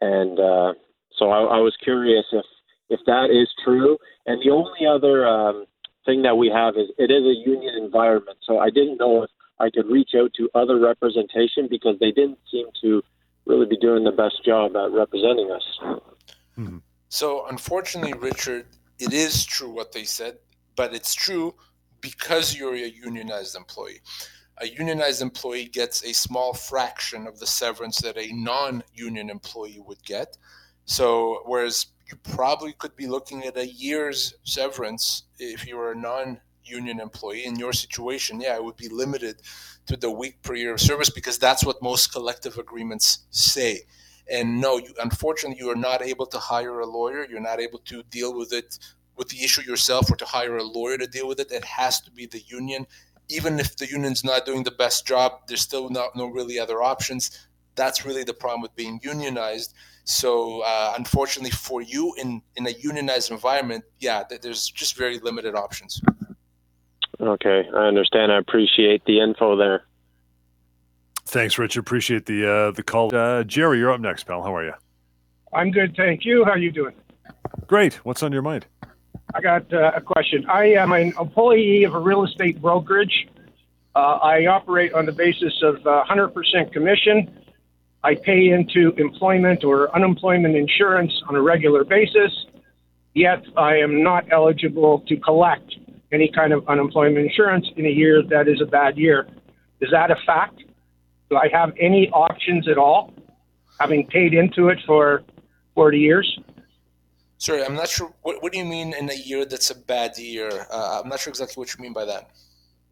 and 0.00 0.38
uh, 0.38 0.72
so 1.16 1.30
I, 1.30 1.56
I, 1.56 1.60
was 1.60 1.76
curious 1.82 2.24
if 2.32 2.44
if 2.88 3.00
that 3.06 3.30
is 3.30 3.48
true. 3.64 3.98
And 4.26 4.40
the 4.42 4.50
only 4.50 4.86
other 4.86 5.26
um, 5.26 5.66
thing 6.06 6.22
that 6.22 6.36
we 6.36 6.48
have 6.48 6.76
is 6.76 6.88
it 6.98 7.10
is 7.10 7.24
a 7.24 7.48
union 7.48 7.74
environment, 7.82 8.38
so 8.42 8.58
I 8.58 8.70
didn't 8.70 8.98
know 8.98 9.24
if 9.24 9.30
I 9.58 9.70
could 9.70 9.86
reach 9.86 10.10
out 10.16 10.32
to 10.34 10.48
other 10.54 10.78
representation 10.80 11.68
because 11.68 11.98
they 12.00 12.10
didn't 12.10 12.38
seem 12.50 12.66
to 12.82 13.02
really 13.46 13.66
be 13.66 13.76
doing 13.76 14.04
the 14.04 14.12
best 14.12 14.44
job 14.44 14.76
at 14.76 14.90
representing 14.90 15.50
us. 15.50 15.78
Mm-hmm. 16.58 16.78
So, 17.08 17.46
unfortunately, 17.48 18.14
Richard, 18.14 18.66
it 18.98 19.12
is 19.12 19.44
true 19.44 19.70
what 19.70 19.92
they 19.92 20.04
said, 20.04 20.38
but 20.76 20.94
it's 20.94 21.14
true 21.14 21.54
because 22.00 22.56
you're 22.56 22.74
a 22.74 22.88
unionized 22.88 23.56
employee 23.56 24.00
a 24.60 24.68
unionized 24.68 25.22
employee 25.22 25.66
gets 25.66 26.04
a 26.04 26.12
small 26.12 26.52
fraction 26.52 27.26
of 27.26 27.38
the 27.38 27.46
severance 27.46 27.98
that 28.02 28.18
a 28.18 28.32
non-union 28.32 29.30
employee 29.30 29.82
would 29.86 30.02
get. 30.04 30.36
So 30.84 31.42
whereas 31.46 31.86
you 32.10 32.18
probably 32.34 32.72
could 32.74 32.94
be 32.96 33.06
looking 33.06 33.44
at 33.44 33.56
a 33.56 33.66
year's 33.66 34.34
severance 34.44 35.24
if 35.38 35.66
you 35.66 35.76
were 35.76 35.92
a 35.92 35.96
non-union 35.96 37.00
employee 37.00 37.46
in 37.46 37.56
your 37.56 37.72
situation, 37.72 38.40
yeah, 38.40 38.56
it 38.56 38.64
would 38.64 38.76
be 38.76 38.88
limited 38.88 39.40
to 39.86 39.96
the 39.96 40.10
week 40.10 40.42
per 40.42 40.54
year 40.54 40.74
of 40.74 40.80
service 40.80 41.10
because 41.10 41.38
that's 41.38 41.64
what 41.64 41.82
most 41.82 42.12
collective 42.12 42.58
agreements 42.58 43.20
say. 43.30 43.80
And 44.30 44.60
no, 44.60 44.76
you, 44.76 44.92
unfortunately, 45.00 45.58
you 45.58 45.70
are 45.70 45.76
not 45.76 46.02
able 46.02 46.26
to 46.26 46.38
hire 46.38 46.80
a 46.80 46.86
lawyer. 46.86 47.26
You're 47.28 47.40
not 47.40 47.60
able 47.60 47.80
to 47.86 48.02
deal 48.04 48.36
with 48.36 48.52
it 48.52 48.78
with 49.16 49.28
the 49.28 49.42
issue 49.42 49.62
yourself 49.62 50.10
or 50.10 50.16
to 50.16 50.24
hire 50.24 50.56
a 50.56 50.62
lawyer 50.62 50.98
to 50.98 51.06
deal 51.06 51.28
with 51.28 51.40
it. 51.40 51.50
It 51.50 51.64
has 51.64 52.00
to 52.02 52.10
be 52.10 52.26
the 52.26 52.40
union 52.46 52.86
even 53.30 53.60
if 53.60 53.76
the 53.76 53.88
union's 53.88 54.24
not 54.24 54.44
doing 54.44 54.64
the 54.64 54.70
best 54.70 55.06
job, 55.06 55.32
there's 55.46 55.60
still 55.60 55.88
not 55.88 56.16
no 56.16 56.26
really 56.26 56.58
other 56.58 56.82
options. 56.82 57.46
That's 57.76 58.04
really 58.04 58.24
the 58.24 58.34
problem 58.34 58.60
with 58.60 58.74
being 58.74 59.00
unionized. 59.02 59.74
So 60.04 60.62
uh, 60.62 60.94
unfortunately 60.96 61.50
for 61.50 61.82
you 61.82 62.14
in 62.18 62.42
in 62.56 62.66
a 62.66 62.70
unionized 62.70 63.30
environment, 63.30 63.84
yeah, 64.00 64.24
there's 64.42 64.68
just 64.68 64.96
very 64.96 65.18
limited 65.18 65.54
options. 65.54 66.00
Okay, 67.20 67.68
I 67.74 67.86
understand. 67.86 68.32
I 68.32 68.38
appreciate 68.38 69.04
the 69.04 69.20
info 69.20 69.56
there. 69.56 69.84
Thanks, 71.26 71.58
Richard. 71.58 71.80
Appreciate 71.80 72.26
the 72.26 72.50
uh, 72.50 72.70
the 72.72 72.82
call. 72.82 73.14
Uh, 73.14 73.44
Jerry, 73.44 73.78
you're 73.78 73.92
up 73.92 74.00
next, 74.00 74.24
pal. 74.24 74.42
How 74.42 74.54
are 74.56 74.64
you? 74.64 74.72
I'm 75.52 75.70
good, 75.70 75.94
thank 75.96 76.24
you. 76.24 76.44
How 76.44 76.52
are 76.52 76.58
you 76.58 76.72
doing? 76.72 76.94
Great. 77.66 77.94
What's 78.04 78.22
on 78.22 78.32
your 78.32 78.42
mind? 78.42 78.66
I 79.34 79.40
got 79.40 79.72
uh, 79.72 79.92
a 79.94 80.00
question. 80.00 80.44
I 80.48 80.72
am 80.72 80.92
an 80.92 81.12
employee 81.20 81.84
of 81.84 81.94
a 81.94 81.98
real 82.00 82.24
estate 82.24 82.60
brokerage. 82.60 83.28
Uh, 83.94 83.98
I 83.98 84.46
operate 84.46 84.92
on 84.92 85.06
the 85.06 85.12
basis 85.12 85.52
of 85.62 85.86
uh, 85.86 86.04
100% 86.08 86.72
commission. 86.72 87.30
I 88.02 88.14
pay 88.14 88.48
into 88.48 88.92
employment 88.96 89.62
or 89.62 89.94
unemployment 89.94 90.56
insurance 90.56 91.12
on 91.28 91.36
a 91.36 91.42
regular 91.42 91.84
basis, 91.84 92.32
yet 93.14 93.44
I 93.56 93.76
am 93.76 94.02
not 94.02 94.24
eligible 94.32 95.00
to 95.08 95.16
collect 95.16 95.76
any 96.12 96.30
kind 96.30 96.52
of 96.52 96.66
unemployment 96.68 97.24
insurance 97.26 97.66
in 97.76 97.86
a 97.86 97.90
year 97.90 98.22
that 98.30 98.48
is 98.48 98.60
a 98.60 98.66
bad 98.66 98.96
year. 98.96 99.28
Is 99.80 99.90
that 99.92 100.10
a 100.10 100.16
fact? 100.26 100.62
Do 101.28 101.36
I 101.36 101.48
have 101.52 101.72
any 101.78 102.08
options 102.10 102.68
at 102.68 102.78
all, 102.78 103.12
having 103.78 104.06
paid 104.06 104.34
into 104.34 104.68
it 104.68 104.78
for 104.86 105.22
40 105.74 105.98
years? 105.98 106.38
Sorry, 107.40 107.64
I'm 107.64 107.74
not 107.74 107.88
sure. 107.88 108.12
What, 108.20 108.42
what 108.42 108.52
do 108.52 108.58
you 108.58 108.66
mean 108.66 108.92
in 108.92 109.08
a 109.08 109.14
year 109.14 109.46
that's 109.46 109.70
a 109.70 109.74
bad 109.74 110.18
year? 110.18 110.66
Uh, 110.70 111.00
I'm 111.02 111.08
not 111.08 111.20
sure 111.20 111.30
exactly 111.30 111.58
what 111.58 111.74
you 111.74 111.82
mean 111.82 111.94
by 111.94 112.04
that. 112.04 112.28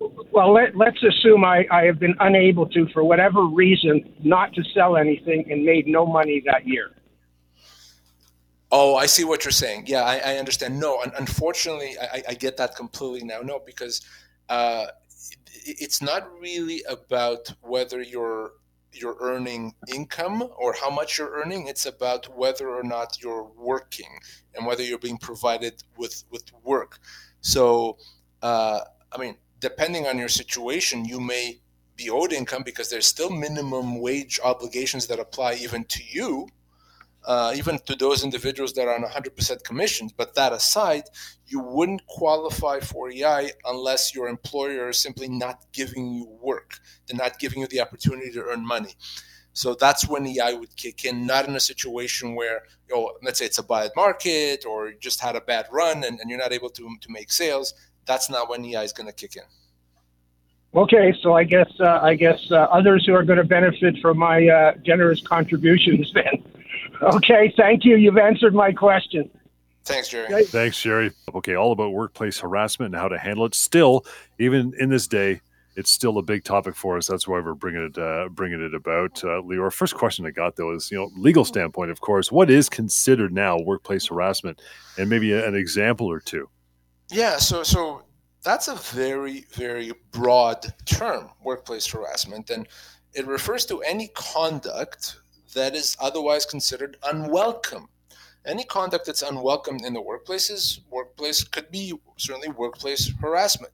Well, 0.01 0.55
let, 0.55 0.75
let's 0.75 1.03
assume 1.03 1.45
I, 1.45 1.67
I 1.71 1.85
have 1.85 1.99
been 1.99 2.15
unable 2.21 2.67
to, 2.71 2.89
for 2.95 3.05
whatever 3.05 3.45
reason, 3.45 4.11
not 4.25 4.55
to 4.55 4.65
sell 4.73 4.97
anything 4.97 5.45
and 5.51 5.65
made 5.65 5.87
no 5.87 6.07
money 6.07 6.43
that 6.47 6.67
year. 6.67 6.93
Oh, 8.73 8.97
I 8.97 9.05
see 9.05 9.25
what 9.25 9.45
you're 9.45 9.53
saying. 9.53 9.85
Yeah, 9.87 10.03
I, 10.03 10.17
I 10.25 10.37
understand. 10.39 10.81
No, 10.81 11.03
unfortunately, 11.03 11.97
I, 12.01 12.23
I, 12.31 12.35
get 12.35 12.57
that 12.57 12.75
completely 12.75 13.27
now. 13.29 13.41
No, 13.41 13.61
because 13.65 14.01
uh, 14.49 14.87
it's 15.65 16.01
not 16.01 16.27
really 16.41 16.83
about 16.89 17.53
whether 17.61 18.01
you're 18.01 18.53
you're 18.93 19.17
earning 19.21 19.75
income 19.93 20.49
or 20.57 20.73
how 20.73 20.91
much 20.91 21.19
you're 21.19 21.33
earning. 21.33 21.67
It's 21.67 21.87
about 21.87 22.37
whether 22.37 22.69
or 22.69 22.83
not 22.83 23.23
you're 23.23 23.51
working 23.57 24.19
and 24.55 24.67
whether 24.67 24.83
you're 24.83 24.99
being 24.99 25.19
provided 25.19 25.83
with 25.97 26.25
with 26.31 26.45
work. 26.63 26.99
So, 27.41 27.99
uh, 28.43 28.81
I 29.13 29.19
mean, 29.19 29.37
depending 29.61 30.07
on 30.07 30.19
your 30.19 30.29
situation, 30.29 31.05
you 31.05 31.21
may 31.21 31.61
be 31.97 32.11
owed 32.11 32.33
income 32.33 32.63
because 32.65 32.91
there's 32.91 33.07
still 33.07 33.31
minimum 33.31 34.01
wage 34.01 34.39
obligations 34.45 35.07
that 35.09 35.19
apply 35.19 35.55
even 35.55 35.85
to 35.85 36.03
you 36.09 36.49
uh, 37.25 37.53
even 37.57 37.79
to 37.81 37.95
those 37.95 38.25
individuals 38.25 38.73
that 38.75 38.89
are 38.89 38.95
on 38.95 39.03
100% 39.03 39.65
commissions. 39.65 40.13
But 40.13 40.35
that 40.35 40.53
aside, 40.53 41.05
you 41.47 41.61
wouldn't 41.61 42.07
qualify 42.07 42.81
for 42.81 43.11
EI 43.11 43.51
unless 43.65 44.15
your 44.15 44.29
employer 44.29 44.91
is 44.91 44.99
simply 44.99 45.29
not 45.29 45.65
giving 45.73 46.13
you 46.15 46.27
work. 46.41 46.79
They're 47.07 47.19
not 47.19 47.39
giving 47.39 47.61
you 47.61 47.67
the 47.67 47.81
opportunity 47.81 48.31
to 48.33 48.43
earn 48.45 48.67
money. 48.67 48.95
So 49.53 49.75
that's 49.75 50.09
when 50.09 50.25
EI 50.25 50.55
would 50.55 50.77
kick 50.77 51.05
in, 51.05 51.27
not 51.27 51.49
in 51.49 51.57
a 51.57 51.61
situation 51.61 52.37
where, 52.37 52.63
you 52.89 52.95
know, 52.95 53.13
let's 53.23 53.41
say 53.41 53.47
it's 53.47 53.59
a 53.59 53.63
bad 53.65 53.91
market 53.97 54.65
or 54.65 54.91
you 54.91 54.97
just 55.01 55.21
had 55.21 55.35
a 55.35 55.41
bad 55.41 55.67
run 55.73 56.05
and, 56.05 56.21
and 56.21 56.31
you're 56.31 56.39
not 56.39 56.53
able 56.53 56.71
to, 56.71 56.97
to 57.01 57.11
make 57.11 57.33
sales. 57.33 57.75
That's 58.07 58.31
not 58.31 58.49
when 58.49 58.65
EI 58.65 58.85
is 58.85 58.93
going 58.93 59.09
to 59.09 59.13
kick 59.13 59.35
in. 59.37 59.43
Okay, 60.75 61.15
so 61.23 61.35
I 61.35 61.45
guess 61.45 61.71
uh, 61.81 61.99
I 62.03 62.15
guess 62.15 62.39
uh, 62.51 62.57
others 62.57 63.07
who 63.07 63.15
are 63.15 63.23
going 63.23 63.39
to 63.39 63.45
benefit 63.45 63.97
from 64.03 64.19
my 64.19 64.47
uh, 64.47 64.75
generous 64.85 65.27
contributions 65.27 66.13
then. 66.13 66.45
Okay, 67.03 67.53
thank 67.57 67.85
you. 67.85 67.97
You've 67.97 68.19
answered 68.19 68.55
my 68.55 68.73
question. 68.73 69.31
Thanks, 69.85 70.09
Jerry. 70.09 70.45
Thanks, 70.45 70.81
Jerry. 70.81 71.13
Okay, 71.35 71.55
all 71.55 71.73
about 71.73 71.93
workplace 71.93 72.39
harassment 72.39 72.95
and 72.95 73.01
how 73.01 73.09
to 73.09 73.19
handle 73.19 73.47
it. 73.47 73.55
Still, 73.55 74.05
even 74.39 74.75
in 74.79 74.91
this 74.91 75.07
day, 75.07 75.41
it's 75.77 75.93
still 75.93 76.19
a 76.19 76.23
big 76.23 76.45
topic 76.45 76.75
for 76.75 76.97
us. 76.97 77.07
That's 77.07 77.27
why 77.29 77.41
we're 77.41 77.55
bringing 77.55 77.85
it 77.85 77.97
uh, 77.97 78.29
bringing 78.31 78.61
it 78.61 78.75
about. 78.75 79.23
Uh, 79.25 79.41
Lior, 79.43 79.73
first 79.73 79.95
question 79.95 80.27
I 80.27 80.31
got 80.31 80.57
though 80.57 80.75
is, 80.75 80.91
you 80.91 80.99
know, 80.99 81.11
legal 81.17 81.45
standpoint, 81.45 81.91
of 81.91 82.01
course, 82.01 82.33
what 82.33 82.51
is 82.51 82.69
considered 82.69 83.33
now 83.33 83.59
workplace 83.61 84.09
harassment, 84.09 84.61
and 84.99 85.09
maybe 85.09 85.33
an 85.33 85.55
example 85.55 86.09
or 86.09 86.21
two. 86.21 86.49
Yeah, 87.11 87.37
so 87.37 87.63
so 87.63 88.03
that's 88.43 88.69
a 88.69 88.75
very 88.75 89.47
very 89.53 89.93
broad 90.11 90.67
term, 90.85 91.31
workplace 91.43 91.87
harassment, 91.87 92.51
and 92.51 92.67
it 93.15 93.27
refers 93.27 93.65
to 93.67 93.81
any 93.83 94.09
conduct 94.15 95.21
that 95.59 95.75
is 95.75 95.97
otherwise 96.01 96.47
considered 96.47 96.97
unwelcome. 97.03 97.89
Any 98.47 98.65
conduct 98.65 99.07
that's 99.07 99.23
unwelcome 99.23 99.79
in 99.85 99.93
the 99.93 100.01
workplace 100.01 100.81
workplace 100.91 101.45
could 101.45 101.71
be 101.71 101.93
certainly 102.17 102.49
workplace 102.49 103.13
harassment. 103.21 103.73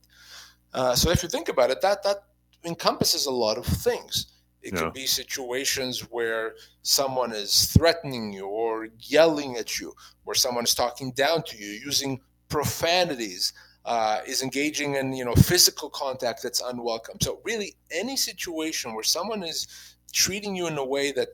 Uh, 0.73 0.95
so 0.95 1.11
if 1.11 1.23
you 1.23 1.29
think 1.29 1.49
about 1.49 1.71
it, 1.71 1.81
that 1.83 2.03
that 2.03 2.25
encompasses 2.65 3.27
a 3.27 3.31
lot 3.31 3.59
of 3.59 3.67
things. 3.67 4.27
It 4.63 4.73
yeah. 4.73 4.81
could 4.81 4.95
be 4.95 5.07
situations 5.07 6.01
where 6.11 6.55
someone 6.83 7.33
is 7.33 7.67
threatening 7.67 8.33
you 8.33 8.47
or 8.47 8.89
yelling 8.99 9.57
at 9.57 9.79
you, 9.79 9.93
where 10.25 10.35
someone 10.35 10.65
is 10.65 10.75
talking 10.75 11.13
down 11.13 11.43
to 11.45 11.57
you, 11.57 11.69
using 11.85 12.21
profanities, 12.49 13.53
uh, 13.85 14.21
is 14.27 14.43
engaging 14.43 14.95
in 14.95 15.13
you 15.13 15.25
know 15.25 15.35
physical 15.35 15.91
contact 15.91 16.43
that's 16.43 16.63
unwelcome. 16.63 17.19
So 17.21 17.41
really, 17.45 17.77
any 17.91 18.17
situation 18.17 18.95
where 18.95 19.05
someone 19.05 19.43
is 19.43 19.69
treating 20.13 20.57
you 20.57 20.67
in 20.67 20.79
a 20.79 20.85
way 20.85 21.13
that 21.13 21.29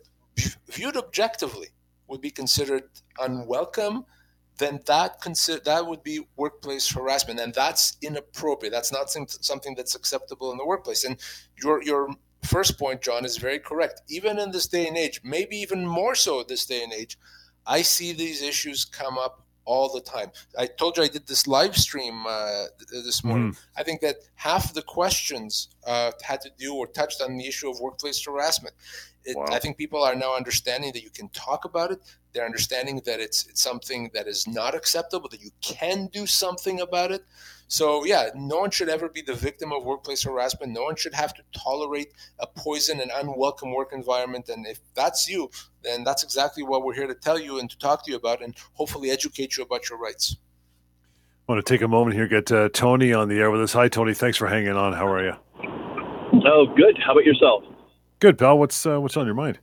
viewed 0.69 0.97
objectively 0.97 1.69
would 2.09 2.21
be 2.21 2.31
considered 2.31 2.85
unwelcome, 3.21 4.05
then 4.59 4.81
that 4.87 5.21
consider 5.21 5.61
that 5.65 5.87
would 5.87 6.03
be 6.03 6.27
workplace 6.37 6.91
harassment, 6.93 7.41
and 7.41 7.55
that's 7.55 7.97
inappropriate. 8.03 8.73
That's 8.73 8.93
not 8.93 9.11
something 9.11 9.75
that's 9.75 9.95
acceptable 9.95 10.53
in 10.53 10.59
the 10.59 10.67
workplace. 10.67 11.05
And 11.05 11.17
your 11.63 11.83
your 11.83 12.11
first 12.43 12.79
point, 12.79 13.01
John, 13.01 13.25
is 13.25 13.37
very 13.37 13.59
correct. 13.59 14.03
Even 14.09 14.39
in 14.39 14.51
this 14.51 14.67
day 14.67 14.87
and 14.87 14.97
age, 14.97 15.21
maybe 15.25 15.57
even 15.57 15.87
more 15.87 16.15
so 16.15 16.43
this 16.43 16.67
day 16.67 16.83
and 16.83 16.93
age, 16.93 17.19
I 17.67 17.83
see 17.83 18.13
these 18.13 18.43
issues 18.43 18.85
come 18.85 19.19
up 19.19 19.47
all 19.65 19.93
the 19.93 20.01
time. 20.01 20.31
I 20.59 20.67
told 20.67 20.97
you 20.97 21.05
I 21.05 21.09
did 21.09 21.27
this 21.27 21.47
live 21.47 21.77
stream 21.77 22.25
uh, 22.27 22.65
this 22.91 23.23
morning. 23.23 23.53
Mm. 23.53 23.59
I 23.77 23.83
think 23.83 24.01
that 24.01 24.17
half 24.35 24.75
the 24.75 24.83
questions 24.83 25.69
uh, 25.87 26.11
had 26.23 26.41
to 26.41 26.51
do 26.59 26.75
or 26.75 26.87
touched 26.87 27.21
on 27.23 27.37
the 27.37 27.47
issue 27.47 27.71
of 27.71 27.79
workplace 27.79 28.25
harassment. 28.25 28.75
It, 29.25 29.37
wow. 29.37 29.47
I 29.51 29.59
think 29.59 29.77
people 29.77 30.03
are 30.03 30.15
now 30.15 30.35
understanding 30.35 30.93
that 30.95 31.03
you 31.03 31.11
can 31.11 31.29
talk 31.31 31.65
about 31.65 31.91
it. 31.93 32.01
They're 32.33 32.47
understanding 32.47 33.03
that 33.05 33.21
it's 33.21 33.47
it's 33.47 33.61
something 33.61 34.11
that 34.15 34.27
is 34.27 34.47
not 34.47 34.75
acceptable. 34.75 35.29
That 35.29 35.43
you 35.43 35.51
can 35.61 36.07
do 36.07 36.27
something 36.27 36.81
about 36.81 37.13
it. 37.13 37.23
So 37.69 38.05
yeah, 38.05 38.31
no 38.35 38.59
one 38.59 38.71
should 38.71 38.89
ever 38.89 39.09
be 39.09 39.23
the 39.23 39.35
victim 39.35 39.73
of 39.73 39.85
workplace 39.85 40.23
harassment. 40.23 40.73
No 40.73 40.83
one 40.83 40.97
should 40.97 41.15
have 41.15 41.35
to 41.35 41.43
tolerate 41.53 42.09
a 42.39 42.47
poison 42.47 43.01
and 43.01 43.11
unwelcome 43.15 43.73
work 43.73 43.93
environment. 43.93 44.49
And 44.49 44.67
if 44.67 44.81
that's 44.95 45.29
you, 45.29 45.51
then 45.83 46.03
that's 46.03 46.25
exactly 46.25 46.63
what 46.63 46.83
we're 46.85 46.95
here 46.95 47.07
to 47.07 47.15
tell 47.15 47.39
you 47.39 47.61
and 47.61 47.71
to 47.71 47.79
talk 47.79 48.05
to 48.05 48.11
you 48.11 48.17
about, 48.17 48.43
and 48.43 48.57
hopefully 48.73 49.11
educate 49.11 49.57
you 49.57 49.63
about 49.63 49.89
your 49.89 49.99
rights. 49.99 50.37
I 51.49 51.53
want 51.53 51.65
to 51.65 51.73
take 51.73 51.83
a 51.83 51.89
moment 51.89 52.17
here, 52.17 52.27
get 52.27 52.51
uh, 52.51 52.71
Tony 52.73 53.13
on 53.13 53.29
the 53.29 53.39
air 53.39 53.51
with 53.51 53.61
us. 53.61 53.73
Hi, 53.75 53.89
Tony. 53.89 54.15
Thanks 54.15 54.39
for 54.39 54.47
hanging 54.47 54.77
on. 54.77 54.93
How 54.93 55.07
are 55.07 55.25
you? 55.25 55.33
Oh, 56.45 56.67
good. 56.77 56.99
How 57.05 57.13
about 57.13 57.25
yourself? 57.25 57.65
Good, 58.21 58.37
pal. 58.37 58.59
What's 58.59 58.85
uh, 58.85 59.01
what's 59.01 59.17
on 59.17 59.25
your 59.25 59.35
mind? 59.35 59.59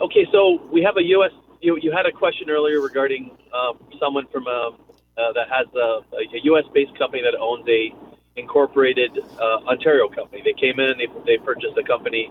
Okay, 0.00 0.26
so 0.32 0.62
we 0.72 0.82
have 0.82 0.96
a 0.96 1.02
U.S. 1.02 1.32
You, 1.60 1.78
you 1.82 1.92
had 1.92 2.06
a 2.06 2.12
question 2.12 2.48
earlier 2.48 2.80
regarding 2.80 3.36
uh, 3.52 3.74
someone 4.00 4.26
from 4.32 4.46
a, 4.46 4.70
uh, 5.18 5.32
that 5.34 5.48
has 5.50 5.66
a, 5.74 6.00
a 6.16 6.40
U.S. 6.44 6.64
based 6.72 6.96
company 6.98 7.22
that 7.22 7.38
owns 7.38 7.68
a 7.68 7.92
incorporated 8.36 9.10
uh, 9.38 9.68
Ontario 9.68 10.08
company. 10.08 10.40
They 10.42 10.54
came 10.54 10.80
in, 10.80 10.96
they, 10.96 11.08
they 11.26 11.36
purchased 11.36 11.76
a 11.76 11.82
company 11.82 12.30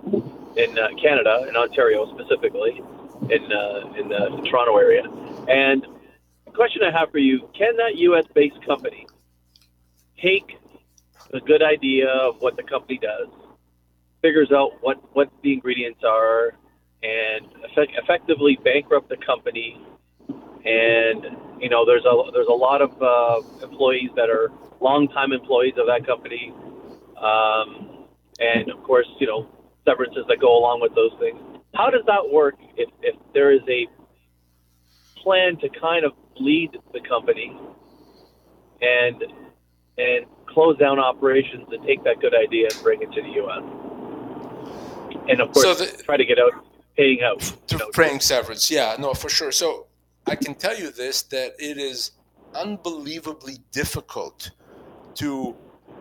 in 0.58 0.80
uh, 0.80 0.88
Canada, 1.00 1.46
in 1.48 1.56
Ontario 1.56 2.12
specifically, 2.18 2.82
in 3.30 3.52
uh, 3.52 3.94
in 4.00 4.10
the 4.10 4.50
Toronto 4.50 4.76
area. 4.78 5.04
And 5.48 5.86
the 6.46 6.52
question 6.52 6.82
I 6.82 6.98
have 6.98 7.12
for 7.12 7.20
you: 7.20 7.48
Can 7.56 7.78
that 7.78 7.96
U.S. 7.96 8.26
based 8.34 8.66
company 8.66 9.06
take 10.20 10.58
a 11.32 11.40
good 11.40 11.62
idea 11.62 12.10
of 12.10 12.42
what 12.42 12.58
the 12.58 12.64
company 12.64 12.98
does? 12.98 13.28
Figures 14.22 14.52
out 14.52 14.72
what, 14.82 14.98
what 15.14 15.30
the 15.44 15.54
ingredients 15.54 16.02
are 16.06 16.54
and 17.04 17.46
effect- 17.66 17.94
effectively 18.02 18.58
bankrupt 18.64 19.10
the 19.10 19.18
company. 19.18 19.82
And 20.64 21.26
you 21.60 21.70
know, 21.70 21.86
there's 21.86 22.06
a 22.06 22.32
there's 22.34 22.48
a 22.48 22.54
lot 22.54 22.82
of 22.82 22.92
uh, 23.02 23.66
employees 23.66 24.10
that 24.16 24.30
are 24.30 24.52
longtime 24.80 25.32
employees 25.32 25.74
of 25.78 25.88
that 25.88 26.06
company, 26.06 26.54
um, 27.18 28.06
and 28.40 28.70
of 28.70 28.84
course, 28.84 29.08
you 29.20 29.26
know, 29.26 29.48
severances 29.88 30.24
that 30.28 30.40
go 30.40 30.58
along 30.58 30.82
with 30.82 30.94
those 30.94 31.12
things. 31.20 31.40
How 31.74 31.90
does 31.90 32.04
that 32.06 32.30
work 32.32 32.56
if, 32.78 32.90
if 33.02 33.16
there 33.34 33.52
is 33.52 33.62
a 33.68 33.88
plan 35.22 35.58
to 35.62 35.70
kind 35.80 36.06
of 36.06 36.12
bleed 36.36 36.72
the 36.94 37.02
company 37.08 37.58
and 38.82 39.24
and 39.98 40.26
close 40.46 40.78
down 40.78 41.00
operations 41.00 41.68
and 41.72 41.86
take 41.88 42.04
that 42.04 42.20
good 42.22 42.34
idea 42.36 42.68
and 42.72 42.84
bring 42.84 43.02
it 43.02 43.12
to 43.14 43.22
the 43.22 43.30
U.S 43.30 43.81
and 45.30 45.42
of 45.42 45.52
course 45.52 45.78
so 45.78 45.86
the, 45.86 46.04
try 46.04 46.18
to 46.18 46.26
get 46.26 46.40
out 46.40 46.54
paying 46.98 47.22
out 47.22 47.42
through 47.42 47.80
you 47.80 47.86
know, 47.86 47.92
paying 47.94 48.20
severance. 48.20 48.70
Yeah, 48.70 48.96
no, 49.00 49.14
for 49.14 49.30
sure. 49.30 49.52
So 49.52 49.88
I 50.28 50.36
can 50.36 50.56
tell 50.56 50.78
you 50.78 50.92
this 50.92 51.24
that 51.24 51.54
it 51.60 51.78
is 51.78 52.12
unbelievably 52.54 53.58
difficult 53.72 54.52
to 55.16 55.56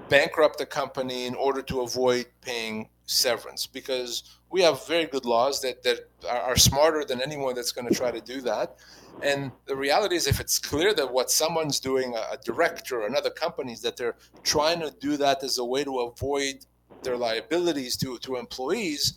bankrupt 0.08 0.60
a 0.60 0.66
company 0.66 1.26
in 1.26 1.34
order 1.34 1.62
to 1.62 1.80
avoid 1.80 2.26
paying 2.42 2.88
severance 3.06 3.66
because 3.66 4.38
we 4.50 4.62
have 4.62 4.86
very 4.86 5.06
good 5.06 5.24
laws 5.24 5.60
that, 5.62 5.82
that 5.82 6.08
are 6.28 6.56
smarter 6.56 7.04
than 7.04 7.20
anyone 7.22 7.54
that's 7.54 7.72
going 7.72 7.88
to 7.88 7.94
try 7.94 8.10
to 8.10 8.20
do 8.20 8.40
that. 8.40 8.76
And 9.22 9.52
the 9.66 9.76
reality 9.76 10.16
is, 10.16 10.26
if 10.26 10.40
it's 10.40 10.58
clear 10.58 10.94
that 10.94 11.12
what 11.12 11.30
someone's 11.30 11.78
doing, 11.78 12.14
a 12.14 12.36
director 12.44 13.02
or 13.02 13.06
another 13.06 13.30
company, 13.30 13.72
is 13.72 13.82
that 13.82 13.96
they're 13.96 14.16
trying 14.42 14.80
to 14.80 14.90
do 15.00 15.16
that 15.18 15.42
as 15.42 15.58
a 15.58 15.64
way 15.64 15.84
to 15.84 15.98
avoid 16.00 16.64
their 17.02 17.16
liabilities 17.16 17.96
to, 17.98 18.18
to 18.18 18.36
employees, 18.36 19.14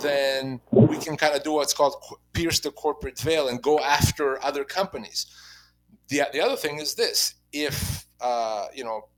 then 0.00 0.60
we 0.70 0.96
can 0.98 1.16
kind 1.16 1.34
of 1.34 1.42
do 1.42 1.52
what's 1.52 1.72
called 1.72 1.96
pierce 2.32 2.60
the 2.60 2.70
corporate 2.70 3.18
veil 3.18 3.48
and 3.48 3.62
go 3.62 3.78
after 3.78 4.42
other 4.44 4.64
companies. 4.64 5.26
The, 6.08 6.22
the 6.32 6.40
other 6.40 6.56
thing 6.56 6.78
is 6.78 6.94
this 6.94 7.34
if, 7.52 8.06
uh, 8.20 8.66
you 8.74 8.84
know, 8.84 9.08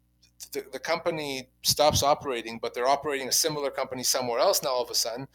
the, 0.52 0.64
the 0.72 0.78
company 0.78 1.48
stops 1.62 2.02
operating, 2.02 2.58
but 2.60 2.72
they're 2.72 2.88
operating 2.88 3.28
a 3.28 3.32
similar 3.32 3.70
company 3.70 4.02
somewhere 4.02 4.38
else 4.38 4.62
now 4.62 4.70
all 4.70 4.84
of 4.84 4.90
a 4.90 4.94
sudden, 4.94 5.26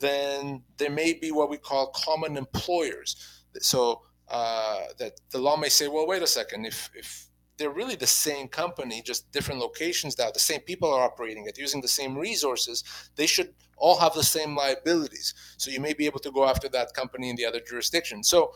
then 0.00 0.62
there 0.76 0.90
may 0.90 1.12
be 1.12 1.30
what 1.30 1.48
we 1.48 1.56
call 1.56 1.88
common 1.88 2.36
employers. 2.36 3.44
So 3.60 4.02
uh, 4.28 4.86
that 4.98 5.20
the 5.30 5.38
law 5.38 5.56
may 5.56 5.68
say, 5.68 5.88
well, 5.88 6.06
wait 6.06 6.22
a 6.22 6.26
second, 6.26 6.64
if 6.64 6.90
if 6.94 7.29
they're 7.60 7.70
really 7.70 7.94
the 7.94 8.06
same 8.06 8.48
company, 8.48 9.02
just 9.02 9.30
different 9.32 9.60
locations 9.60 10.16
now. 10.16 10.30
The 10.30 10.40
same 10.40 10.60
people 10.60 10.90
are 10.90 11.04
operating 11.04 11.44
it, 11.46 11.58
using 11.58 11.82
the 11.82 11.88
same 11.88 12.16
resources. 12.16 12.82
They 13.16 13.26
should 13.26 13.52
all 13.76 13.98
have 13.98 14.14
the 14.14 14.22
same 14.22 14.56
liabilities. 14.56 15.34
So 15.58 15.70
you 15.70 15.78
may 15.78 15.92
be 15.92 16.06
able 16.06 16.20
to 16.20 16.30
go 16.32 16.46
after 16.46 16.70
that 16.70 16.94
company 16.94 17.28
in 17.28 17.36
the 17.36 17.44
other 17.44 17.60
jurisdiction. 17.60 18.24
So 18.24 18.54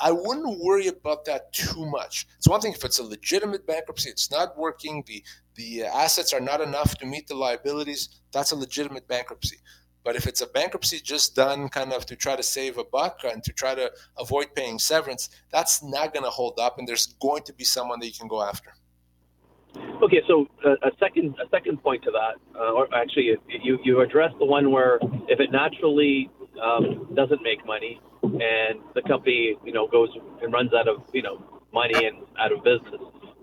I 0.00 0.12
wouldn't 0.12 0.60
worry 0.60 0.86
about 0.86 1.24
that 1.24 1.52
too 1.52 1.84
much. 1.84 2.28
It's 2.38 2.48
one 2.48 2.60
thing 2.60 2.72
if 2.72 2.84
it's 2.84 3.00
a 3.00 3.04
legitimate 3.04 3.66
bankruptcy, 3.66 4.10
it's 4.10 4.30
not 4.30 4.56
working, 4.56 5.02
the 5.06 5.24
the 5.54 5.82
assets 5.82 6.32
are 6.32 6.40
not 6.40 6.62
enough 6.62 6.96
to 6.98 7.06
meet 7.06 7.26
the 7.26 7.34
liabilities. 7.34 8.08
That's 8.32 8.52
a 8.52 8.56
legitimate 8.56 9.06
bankruptcy. 9.06 9.58
But 10.04 10.16
if 10.16 10.26
it's 10.26 10.40
a 10.40 10.46
bankruptcy 10.46 11.00
just 11.00 11.36
done 11.36 11.68
kind 11.68 11.92
of 11.92 12.06
to 12.06 12.16
try 12.16 12.36
to 12.36 12.42
save 12.42 12.78
a 12.78 12.84
buck 12.84 13.20
and 13.24 13.42
to 13.44 13.52
try 13.52 13.74
to 13.74 13.92
avoid 14.18 14.54
paying 14.54 14.78
severance, 14.78 15.28
that's 15.50 15.82
not 15.82 16.12
going 16.12 16.24
to 16.24 16.30
hold 16.30 16.58
up, 16.58 16.78
and 16.78 16.88
there's 16.88 17.06
going 17.20 17.42
to 17.44 17.52
be 17.52 17.64
someone 17.64 18.00
that 18.00 18.06
you 18.06 18.18
can 18.18 18.28
go 18.28 18.42
after. 18.42 18.72
Okay, 20.02 20.20
so 20.26 20.46
uh, 20.66 20.74
a 20.82 20.90
second 20.98 21.34
a 21.44 21.48
second 21.48 21.82
point 21.82 22.02
to 22.02 22.10
that, 22.10 22.34
uh, 22.58 22.72
or 22.72 22.92
actually, 22.94 23.36
you 23.62 23.78
you 23.82 24.00
addressed 24.00 24.36
the 24.38 24.44
one 24.44 24.70
where 24.70 24.98
if 25.28 25.40
it 25.40 25.50
naturally 25.50 26.30
um, 26.62 27.08
doesn't 27.14 27.42
make 27.42 27.64
money 27.64 28.00
and 28.22 28.80
the 28.94 29.02
company 29.06 29.56
you 29.64 29.72
know 29.72 29.86
goes 29.86 30.10
and 30.42 30.52
runs 30.52 30.74
out 30.74 30.88
of 30.88 31.02
you 31.12 31.22
know 31.22 31.42
money 31.72 32.04
and 32.04 32.18
out 32.38 32.52
of 32.52 32.62
business, 32.64 33.00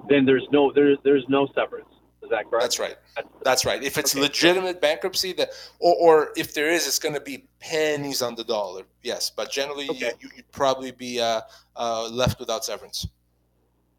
then 0.08 0.26
there's 0.26 0.46
no 0.52 0.72
there's 0.74 0.98
there's 1.04 1.26
no 1.30 1.48
severance. 1.56 1.90
Is 2.30 2.38
that 2.38 2.48
correct? 2.48 2.62
That's 2.62 2.78
right. 2.78 2.96
That's 3.44 3.66
right. 3.66 3.82
If 3.82 3.98
it's 3.98 4.14
okay. 4.14 4.22
legitimate 4.22 4.80
bankruptcy, 4.80 5.34
that 5.34 5.50
or, 5.80 5.96
or 5.96 6.30
if 6.38 6.54
there 6.54 6.70
is, 6.70 6.86
it's 6.86 7.00
going 7.00 7.16
to 7.16 7.22
be 7.22 7.46
pennies 7.60 8.22
on 8.22 8.36
the 8.36 8.44
dollar. 8.44 8.84
Yes, 9.02 9.32
but 9.36 9.50
generally, 9.50 9.90
okay. 9.90 10.12
you, 10.20 10.30
would 10.36 10.52
probably 10.52 10.92
be 10.92 11.20
uh, 11.20 11.42
uh, 11.76 12.08
left 12.10 12.40
without 12.40 12.64
severance. 12.64 13.08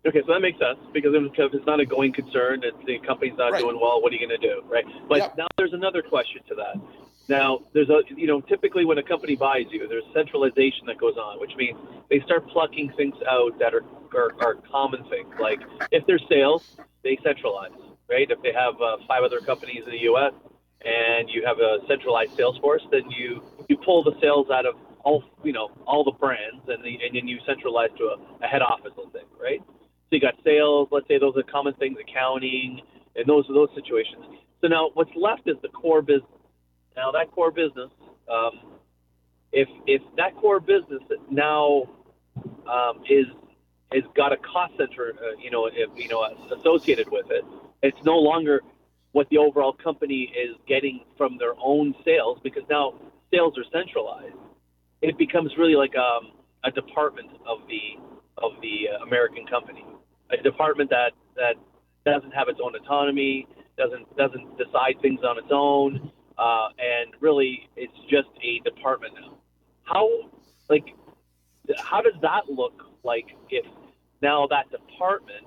Okay, 0.06 0.20
so 0.24 0.32
that 0.32 0.40
makes 0.40 0.60
sense 0.60 0.78
because 0.92 1.12
if 1.12 1.54
it's 1.54 1.66
not 1.66 1.80
a 1.80 1.84
going 1.84 2.12
concern, 2.12 2.62
if 2.62 2.74
the 2.86 3.00
company's 3.00 3.36
not 3.36 3.50
right. 3.50 3.62
doing 3.62 3.80
well, 3.80 4.00
what 4.00 4.12
are 4.12 4.14
you 4.14 4.24
going 4.24 4.40
to 4.40 4.46
do, 4.46 4.62
right? 4.68 4.84
But 5.08 5.18
yep. 5.18 5.36
now 5.36 5.48
there's 5.58 5.72
another 5.72 6.02
question 6.02 6.40
to 6.48 6.54
that. 6.54 6.76
Now, 7.28 7.60
there's 7.72 7.90
a, 7.90 8.02
you 8.16 8.28
know, 8.28 8.40
typically 8.40 8.84
when 8.84 8.98
a 8.98 9.02
company 9.02 9.34
buys 9.34 9.66
you, 9.70 9.86
there's 9.88 10.04
centralization 10.14 10.86
that 10.86 10.98
goes 10.98 11.16
on, 11.16 11.40
which 11.40 11.54
means 11.56 11.76
they 12.08 12.20
start 12.20 12.48
plucking 12.48 12.92
things 12.96 13.14
out 13.28 13.58
that 13.58 13.74
are, 13.74 13.84
are, 14.14 14.32
are 14.40 14.54
common 14.70 15.02
things. 15.10 15.34
Like 15.40 15.60
if 15.90 16.06
there's 16.06 16.24
sales, 16.28 16.76
they 17.02 17.18
centralize 17.22 17.72
right? 18.10 18.26
If 18.28 18.42
they 18.42 18.52
have 18.52 18.74
uh, 18.82 18.98
five 19.06 19.22
other 19.24 19.40
companies 19.40 19.82
in 19.86 19.92
the 19.92 20.04
U.S. 20.12 20.34
and 20.84 21.30
you 21.30 21.46
have 21.46 21.58
a 21.58 21.78
centralized 21.86 22.32
sales 22.36 22.58
force, 22.58 22.82
then 22.90 23.08
you 23.10 23.42
you 23.68 23.76
pull 23.78 24.02
the 24.02 24.12
sales 24.20 24.48
out 24.52 24.66
of 24.66 24.74
all 25.04 25.22
you 25.44 25.52
know 25.52 25.70
all 25.86 26.04
the 26.04 26.12
brands, 26.18 26.60
and 26.68 26.82
the, 26.84 26.98
and 27.06 27.14
then 27.14 27.28
you 27.28 27.38
centralize 27.46 27.90
to 27.98 28.04
a, 28.12 28.16
a 28.44 28.48
head 28.48 28.62
office, 28.62 28.92
let's 28.98 29.12
say, 29.12 29.24
right? 29.40 29.62
So 29.62 30.18
you 30.18 30.20
got 30.20 30.34
sales. 30.44 30.88
Let's 30.90 31.06
say 31.08 31.18
those 31.18 31.36
are 31.36 31.44
common 31.44 31.74
things, 31.74 31.96
accounting, 32.02 32.80
and 33.14 33.24
those 33.26 33.48
are 33.48 33.54
those 33.54 33.70
situations. 33.74 34.26
So 34.60 34.68
now 34.68 34.90
what's 34.94 35.14
left 35.16 35.46
is 35.46 35.56
the 35.62 35.68
core 35.68 36.02
business. 36.02 36.28
Now 36.96 37.12
that 37.12 37.30
core 37.30 37.52
business, 37.52 37.90
um, 38.28 38.80
if 39.52 39.68
if 39.86 40.02
that 40.16 40.36
core 40.36 40.60
business 40.60 41.02
now 41.30 41.84
um, 42.66 43.02
is 43.08 43.26
has 43.92 44.04
got 44.16 44.32
a 44.32 44.36
cost 44.36 44.72
center, 44.76 45.14
uh, 45.18 45.36
you 45.42 45.50
know, 45.50 45.66
if, 45.66 45.90
you 45.96 46.08
know, 46.08 46.24
associated 46.56 47.10
with 47.10 47.26
it, 47.30 47.44
it's 47.82 47.98
no 48.04 48.16
longer 48.16 48.60
what 49.12 49.28
the 49.30 49.38
overall 49.38 49.72
company 49.72 50.32
is 50.36 50.56
getting 50.68 51.00
from 51.16 51.36
their 51.38 51.54
own 51.62 51.94
sales 52.04 52.38
because 52.42 52.62
now 52.70 52.94
sales 53.32 53.54
are 53.58 53.64
centralized. 53.72 54.36
It 55.02 55.16
becomes 55.18 55.50
really 55.58 55.74
like 55.74 55.96
um, 55.96 56.32
a 56.64 56.70
department 56.70 57.30
of 57.46 57.58
the 57.68 58.00
of 58.38 58.52
the 58.62 58.88
uh, 58.88 59.04
American 59.04 59.46
company, 59.46 59.84
a 60.30 60.42
department 60.42 60.90
that 60.90 61.12
that 61.36 61.54
doesn't 62.04 62.32
have 62.32 62.48
its 62.48 62.60
own 62.62 62.74
autonomy, 62.76 63.46
doesn't 63.76 64.16
doesn't 64.16 64.58
decide 64.58 64.94
things 65.02 65.20
on 65.24 65.38
its 65.38 65.48
own, 65.50 66.12
uh, 66.38 66.68
and 66.78 67.14
really 67.20 67.68
it's 67.76 67.96
just 68.10 68.28
a 68.42 68.60
department 68.68 69.14
now. 69.20 69.38
How 69.84 70.08
like 70.68 70.94
how 71.78 72.00
does 72.00 72.14
that 72.22 72.48
look 72.48 72.82
like 73.02 73.26
if 73.48 73.64
now 74.22 74.46
that 74.48 74.70
department 74.70 75.46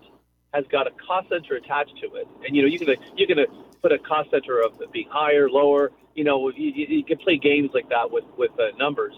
has 0.53 0.65
got 0.67 0.87
a 0.87 0.91
cost 0.91 1.29
center 1.29 1.55
attached 1.55 1.97
to 2.01 2.15
it, 2.15 2.27
and 2.45 2.55
you 2.55 2.61
know 2.61 2.67
you 2.67 2.79
can 2.79 2.95
you 3.17 3.27
can 3.27 3.37
put 3.81 3.91
a 3.91 3.99
cost 3.99 4.29
center 4.31 4.61
of 4.61 4.79
being 4.91 5.09
higher, 5.09 5.49
lower. 5.49 5.91
You 6.15 6.23
know 6.23 6.49
you, 6.49 6.71
you 6.87 7.03
can 7.03 7.17
play 7.17 7.37
games 7.37 7.71
like 7.73 7.89
that 7.89 8.11
with 8.11 8.25
with 8.37 8.51
uh, 8.59 8.75
numbers. 8.77 9.13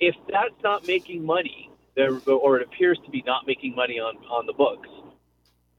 If 0.00 0.14
that's 0.30 0.60
not 0.62 0.86
making 0.86 1.24
money, 1.24 1.70
there 1.94 2.18
or 2.26 2.58
it 2.58 2.66
appears 2.66 2.98
to 3.04 3.10
be 3.10 3.22
not 3.26 3.46
making 3.46 3.74
money 3.74 4.00
on 4.00 4.16
on 4.28 4.46
the 4.46 4.52
books, 4.52 4.88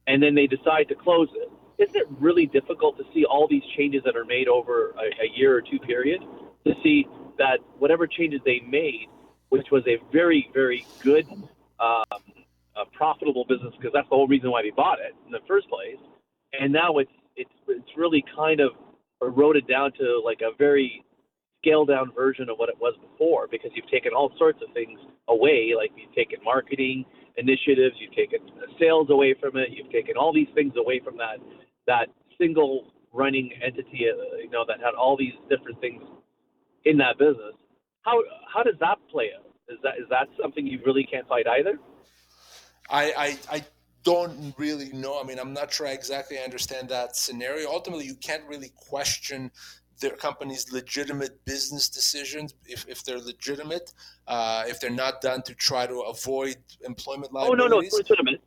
and 0.08 0.24
then 0.24 0.36
they 0.36 0.48
decide 0.48 0.88
to 0.88 0.96
close 0.96 1.30
it, 1.36 1.52
isn't 1.84 1.96
it 1.96 2.08
really 2.20 2.46
difficult 2.46 2.98
to 2.98 3.04
see 3.14 3.26
all 3.26 3.48
these 3.48 3.64
changes 3.76 4.04
that 4.06 4.16
are 4.16 4.26
made 4.26 4.48
over 4.48 4.92
a, 4.92 5.26
a 5.26 5.38
year 5.38 5.56
or 5.56 5.62
two 5.62 5.80
period 5.80 6.22
to 6.66 6.74
see 6.82 7.06
that 7.38 7.60
whatever 7.78 8.08
changes 8.08 8.40
they 8.46 8.62
made, 8.62 9.08
which 9.50 9.68
was 9.70 9.84
a 9.88 9.98
very 10.14 10.50
very 10.54 10.86
good 11.02 11.28
um, 11.78 12.25
a 12.76 12.86
profitable 12.96 13.46
business 13.48 13.74
because 13.78 13.92
that's 13.94 14.10
the 14.10 14.16
whole 14.16 14.28
reason 14.28 14.52
why 14.52 14.62
we 14.62 14.72
bought 14.76 15.00
it 15.00 15.16
in 15.26 15.32
the 15.32 15.44
first 15.48 15.70
place. 15.70 16.00
And 16.60 16.72
now 16.72 16.98
it's 16.98 17.12
it's 17.36 17.52
it's 17.68 17.92
really 17.98 18.24
kind 18.36 18.60
of 18.60 18.72
eroded 19.22 19.68
down 19.68 19.92
to 20.00 20.22
like 20.24 20.42
a 20.42 20.56
very 20.58 21.04
scaled 21.62 21.88
down 21.88 22.12
version 22.14 22.50
of 22.50 22.58
what 22.58 22.70
it 22.70 22.76
was 22.80 22.94
before 23.02 23.48
because 23.50 23.72
you've 23.74 23.90
taken 23.90 24.14
all 24.14 24.32
sorts 24.38 24.60
of 24.66 24.74
things 24.74 25.00
away, 25.28 25.74
like 25.76 25.92
you've 25.96 26.14
taken 26.14 26.38
marketing 26.44 27.06
initiatives, 27.38 27.96
you've 28.00 28.16
taken 28.16 28.40
sales 28.80 29.10
away 29.10 29.36
from 29.40 29.58
it, 29.58 29.70
you've 29.72 29.92
taken 29.92 30.16
all 30.16 30.34
these 30.34 30.48
things 30.54 30.74
away 30.78 31.02
from 31.04 31.18
that 31.18 31.38
that 31.88 32.08
single 32.38 32.92
running 33.14 33.52
entity, 33.64 34.06
uh, 34.12 34.38
you 34.38 34.50
know, 34.50 34.66
that 34.68 34.80
had 34.80 34.94
all 34.94 35.16
these 35.18 35.34
different 35.50 35.80
things 35.80 36.04
in 36.84 36.98
that 36.98 37.18
business. 37.18 37.56
How 38.02 38.22
how 38.54 38.64
does 38.64 38.76
that 38.80 38.98
play 39.12 39.32
out? 39.38 39.46
Is 39.70 39.80
that 39.84 39.96
is 39.98 40.08
that 40.10 40.28
something 40.42 40.66
you 40.68 40.80
really 40.86 41.08
can't 41.10 41.28
fight 41.28 41.48
either? 41.48 41.80
I, 42.90 43.14
I, 43.18 43.58
I 43.58 43.66
don't 44.04 44.54
really 44.58 44.92
know. 44.94 45.20
I 45.20 45.24
mean, 45.24 45.40
I'm 45.40 45.54
not 45.54 45.74
sure 45.74 45.88
I 45.88 45.92
exactly 45.92 46.38
understand 46.40 46.90
that 46.90 47.16
scenario. 47.16 47.70
Ultimately, 47.70 48.06
you 48.06 48.16
can't 48.16 48.44
really 48.48 48.72
question 48.76 49.52
their 50.00 50.12
company's 50.12 50.72
legitimate 50.72 51.44
business 51.46 51.90
decisions 51.90 52.54
if, 52.66 52.86
if 52.88 53.04
they're 53.04 53.20
legitimate, 53.20 53.94
uh, 54.28 54.64
if 54.68 54.80
they're 54.80 54.90
not 54.90 55.22
done 55.22 55.42
to 55.44 55.56
try 55.56 55.88
to 55.88 56.02
avoid 56.02 56.58
employment 56.82 57.34
liabilities. 57.34 57.64
Oh 57.64 57.68
no, 57.68 57.76
no, 57.76 57.80
it's 57.80 57.98
legitimate. 57.98 58.42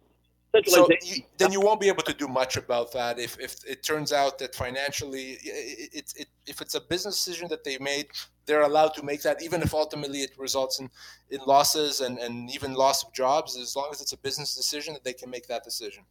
So 0.66 0.88
you, 1.02 1.22
then 1.36 1.52
you 1.52 1.60
won't 1.60 1.80
be 1.80 1.88
able 1.88 2.02
to 2.04 2.14
do 2.14 2.26
much 2.26 2.56
about 2.56 2.92
that 2.92 3.18
if, 3.18 3.38
if 3.38 3.56
it 3.68 3.82
turns 3.82 4.12
out 4.12 4.38
that 4.38 4.54
financially, 4.54 5.38
it, 5.42 5.90
it, 5.92 6.12
it, 6.16 6.28
if 6.46 6.62
it's 6.62 6.74
a 6.74 6.80
business 6.80 7.22
decision 7.22 7.48
that 7.48 7.64
they 7.64 7.76
made, 7.78 8.06
they're 8.48 8.62
allowed 8.62 8.94
to 8.94 9.04
make 9.04 9.22
that, 9.22 9.40
even 9.42 9.62
if 9.62 9.72
ultimately 9.74 10.22
it 10.22 10.32
results 10.36 10.80
in, 10.80 10.90
in 11.30 11.38
losses 11.46 12.00
and, 12.00 12.18
and 12.18 12.50
even 12.50 12.74
loss 12.74 13.04
of 13.04 13.12
jobs. 13.12 13.56
As 13.56 13.76
long 13.76 13.90
as 13.92 14.00
it's 14.00 14.12
a 14.12 14.16
business 14.16 14.56
decision, 14.56 14.94
that 14.94 15.04
they 15.04 15.12
can 15.12 15.30
make 15.30 15.46
that 15.46 15.62
decision. 15.62 16.02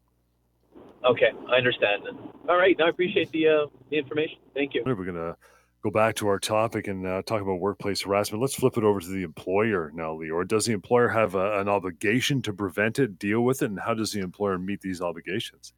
Okay, 1.04 1.32
I 1.52 1.56
understand. 1.56 2.04
All 2.48 2.58
right, 2.58 2.80
I 2.80 2.90
appreciate 2.90 3.32
the 3.32 3.48
uh, 3.48 3.66
the 3.90 3.98
information. 3.98 4.38
Thank 4.54 4.74
you. 4.74 4.84
We're 4.86 4.96
gonna 4.96 5.36
go 5.84 5.92
back 5.92 6.16
to 6.16 6.28
our 6.28 6.40
topic 6.40 6.88
and 6.88 7.06
uh, 7.06 7.22
talk 7.24 7.42
about 7.42 7.60
workplace 7.60 8.02
harassment. 8.02 8.42
Let's 8.42 8.56
flip 8.56 8.78
it 8.78 8.84
over 8.84 9.00
to 9.00 9.08
the 9.08 9.24
employer 9.24 9.92
now, 9.94 10.16
Lior. 10.16 10.48
Does 10.48 10.66
the 10.66 10.74
employer 10.74 11.10
have 11.10 11.36
a, 11.36 11.60
an 11.60 11.68
obligation 11.68 12.42
to 12.44 12.54
prevent 12.54 13.00
it, 13.00 13.18
deal 13.20 13.42
with 13.42 13.62
it, 13.64 13.72
and 13.72 13.80
how 13.80 13.94
does 13.94 14.12
the 14.12 14.20
employer 14.20 14.58
meet 14.58 14.82
these 14.82 15.02
obligations? 15.02 15.74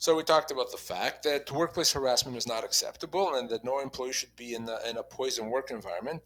So 0.00 0.14
we 0.14 0.22
talked 0.22 0.52
about 0.52 0.70
the 0.70 0.76
fact 0.76 1.24
that 1.24 1.50
workplace 1.50 1.92
harassment 1.92 2.36
is 2.36 2.46
not 2.46 2.62
acceptable 2.62 3.34
and 3.34 3.50
that 3.50 3.64
no 3.64 3.80
employee 3.80 4.12
should 4.12 4.34
be 4.36 4.54
in, 4.54 4.64
the, 4.64 4.78
in 4.88 4.96
a 4.96 5.02
poison 5.02 5.50
work 5.50 5.72
environment. 5.72 6.22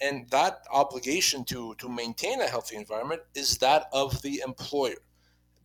And 0.00 0.30
that 0.30 0.60
obligation 0.72 1.44
to, 1.46 1.74
to 1.78 1.88
maintain 1.88 2.40
a 2.40 2.46
healthy 2.46 2.76
environment 2.76 3.22
is 3.34 3.58
that 3.58 3.86
of 3.92 4.22
the 4.22 4.40
employer. 4.46 4.98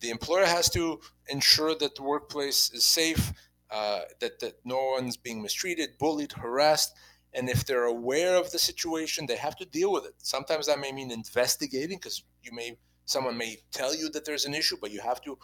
The 0.00 0.10
employer 0.10 0.46
has 0.46 0.68
to 0.70 1.00
ensure 1.28 1.76
that 1.76 1.94
the 1.94 2.02
workplace 2.02 2.72
is 2.74 2.84
safe, 2.84 3.32
uh, 3.70 4.00
that, 4.20 4.40
that 4.40 4.54
no 4.64 4.90
one's 4.96 5.16
being 5.16 5.40
mistreated, 5.40 5.90
bullied, 5.98 6.32
harassed. 6.32 6.92
And 7.32 7.48
if 7.48 7.64
they're 7.64 7.84
aware 7.84 8.34
of 8.34 8.50
the 8.50 8.58
situation, 8.58 9.26
they 9.26 9.36
have 9.36 9.54
to 9.56 9.64
deal 9.64 9.92
with 9.92 10.06
it. 10.06 10.14
Sometimes 10.18 10.66
that 10.66 10.80
may 10.80 10.90
mean 10.90 11.12
investigating 11.12 11.98
because 11.98 12.24
you 12.42 12.52
may 12.52 12.78
someone 13.06 13.36
may 13.36 13.58
tell 13.70 13.94
you 13.94 14.08
that 14.10 14.24
there's 14.24 14.46
an 14.46 14.54
issue, 14.54 14.76
but 14.80 14.90
you 14.90 15.00
have 15.00 15.20
to 15.20 15.38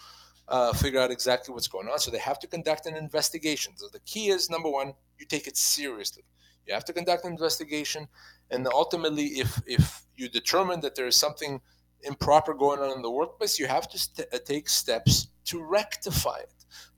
uh, 0.51 0.73
figure 0.73 1.01
out 1.01 1.11
exactly 1.11 1.55
what's 1.55 1.69
going 1.69 1.89
on. 1.89 1.99
So 1.99 2.11
they 2.11 2.19
have 2.19 2.39
to 2.41 2.47
conduct 2.47 2.87
an 2.87 2.97
investigation. 2.97 3.73
So 3.77 3.87
the 3.91 4.01
key 4.01 4.29
is 4.29 4.51
number 4.51 4.69
one, 4.69 4.95
you 5.19 5.25
take 5.27 5.47
it 5.47 5.57
seriously. 5.57 6.25
You 6.67 6.75
have 6.75 6.85
to 6.87 6.93
conduct 6.93 7.25
an 7.25 7.33
investigation, 7.33 8.07
and 8.51 8.69
ultimately, 8.69 9.27
if 9.39 9.61
if 9.67 10.03
you 10.17 10.29
determine 10.29 10.81
that 10.81 10.95
there 10.95 11.07
is 11.07 11.17
something 11.17 11.61
improper 12.03 12.55
going 12.55 12.81
on 12.81 12.95
in 12.97 13.03
the 13.03 13.11
workplace, 13.11 13.59
you 13.59 13.67
have 13.67 13.89
to 13.89 13.99
st- 13.99 14.29
uh, 14.33 14.39
take 14.45 14.69
steps 14.69 15.29
to 15.47 15.63
rectify 15.63 16.39
it. 16.39 16.53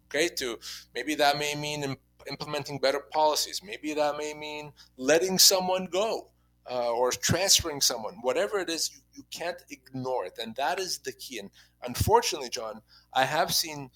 Okay, 0.07 0.29
to 0.37 0.59
maybe 0.95 1.15
that 1.15 1.39
may 1.39 1.55
mean 1.55 1.85
imp- 1.85 2.01
implementing 2.29 2.79
better 2.81 3.01
policies. 3.13 3.63
Maybe 3.65 3.95
that 3.95 4.17
may 4.19 4.35
mean 4.35 4.73
letting 4.97 5.39
someone 5.39 5.87
go. 5.87 6.32
Uh, 6.71 6.93
or 6.93 7.11
transferring 7.11 7.81
someone, 7.81 8.15
whatever 8.23 8.59
it 8.59 8.69
is, 8.69 8.91
you, 8.93 9.01
you 9.15 9.25
can't 9.31 9.63
ignore 9.71 10.25
it. 10.25 10.39
And 10.41 10.55
that 10.57 10.79
is 10.79 10.99
the 10.99 11.13
key. 11.13 11.39
And 11.39 11.51
unfortunately, 11.83 12.51
John, 12.51 12.83
I 13.13 13.25
have 13.25 13.53
seen 13.53 13.91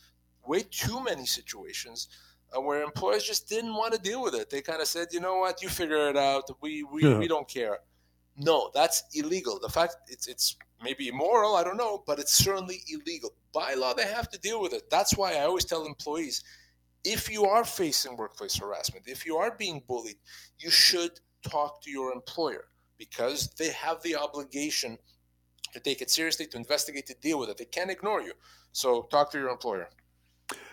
way 0.47 0.63
too 0.71 1.03
many 1.03 1.27
situations 1.27 2.09
uh, 2.57 2.61
where 2.61 2.83
employers 2.83 3.25
just 3.25 3.49
didn't 3.49 3.75
want 3.75 3.95
to 3.95 4.01
deal 4.01 4.23
with 4.23 4.35
it. 4.35 4.51
They 4.51 4.63
kind 4.63 4.81
of 4.81 4.89
said, 4.89 5.09
you 5.13 5.21
know 5.21 5.37
what, 5.39 5.63
you 5.63 5.69
figure 5.69 6.09
it 6.09 6.17
out. 6.17 6.45
We, 6.61 6.83
we, 6.85 7.03
yeah. 7.03 7.19
we 7.19 7.29
don't 7.29 7.49
care. 7.49 7.79
No, 8.37 8.71
that's 8.75 9.05
illegal. 9.15 9.59
The 9.61 9.69
fact 9.69 9.97
it's, 10.09 10.27
it's 10.27 10.57
maybe 10.83 11.09
immoral, 11.09 11.57
I 11.57 11.65
don't 11.65 11.77
know, 11.77 12.03
but 12.07 12.19
it's 12.19 12.33
certainly 12.35 12.83
illegal. 12.89 13.31
By 13.53 13.75
law, 13.75 13.95
they 13.95 14.07
have 14.07 14.29
to 14.31 14.39
deal 14.39 14.61
with 14.61 14.75
it. 14.75 14.91
That's 14.91 15.17
why 15.17 15.35
I 15.35 15.45
always 15.45 15.65
tell 15.65 15.87
employees 15.87 16.45
if 17.07 17.31
you 17.31 17.45
are 17.45 17.65
facing 17.65 18.17
workplace 18.17 18.57
harassment, 18.57 19.05
if 19.07 19.25
you 19.25 19.37
are 19.37 19.55
being 19.57 19.81
bullied, 19.87 20.17
you 20.59 20.71
should 20.71 21.21
talk 21.49 21.83
to 21.83 21.91
your 21.91 22.13
employer 22.13 22.65
because 22.99 23.49
they 23.59 23.71
have 23.71 24.03
the 24.03 24.17
obligation 24.17 24.99
to 25.73 25.81
take 25.81 26.01
it 26.01 26.11
seriously, 26.11 26.47
to 26.47 26.57
investigate, 26.57 27.07
to 27.07 27.15
deal 27.21 27.39
with 27.39 27.49
it. 27.51 27.59
They 27.59 27.67
can't 27.67 27.91
ignore 27.91 28.21
you. 28.21 28.33
So 28.73 29.03
talk 29.11 29.31
to 29.33 29.39
your 29.39 29.51
employer. 29.51 29.89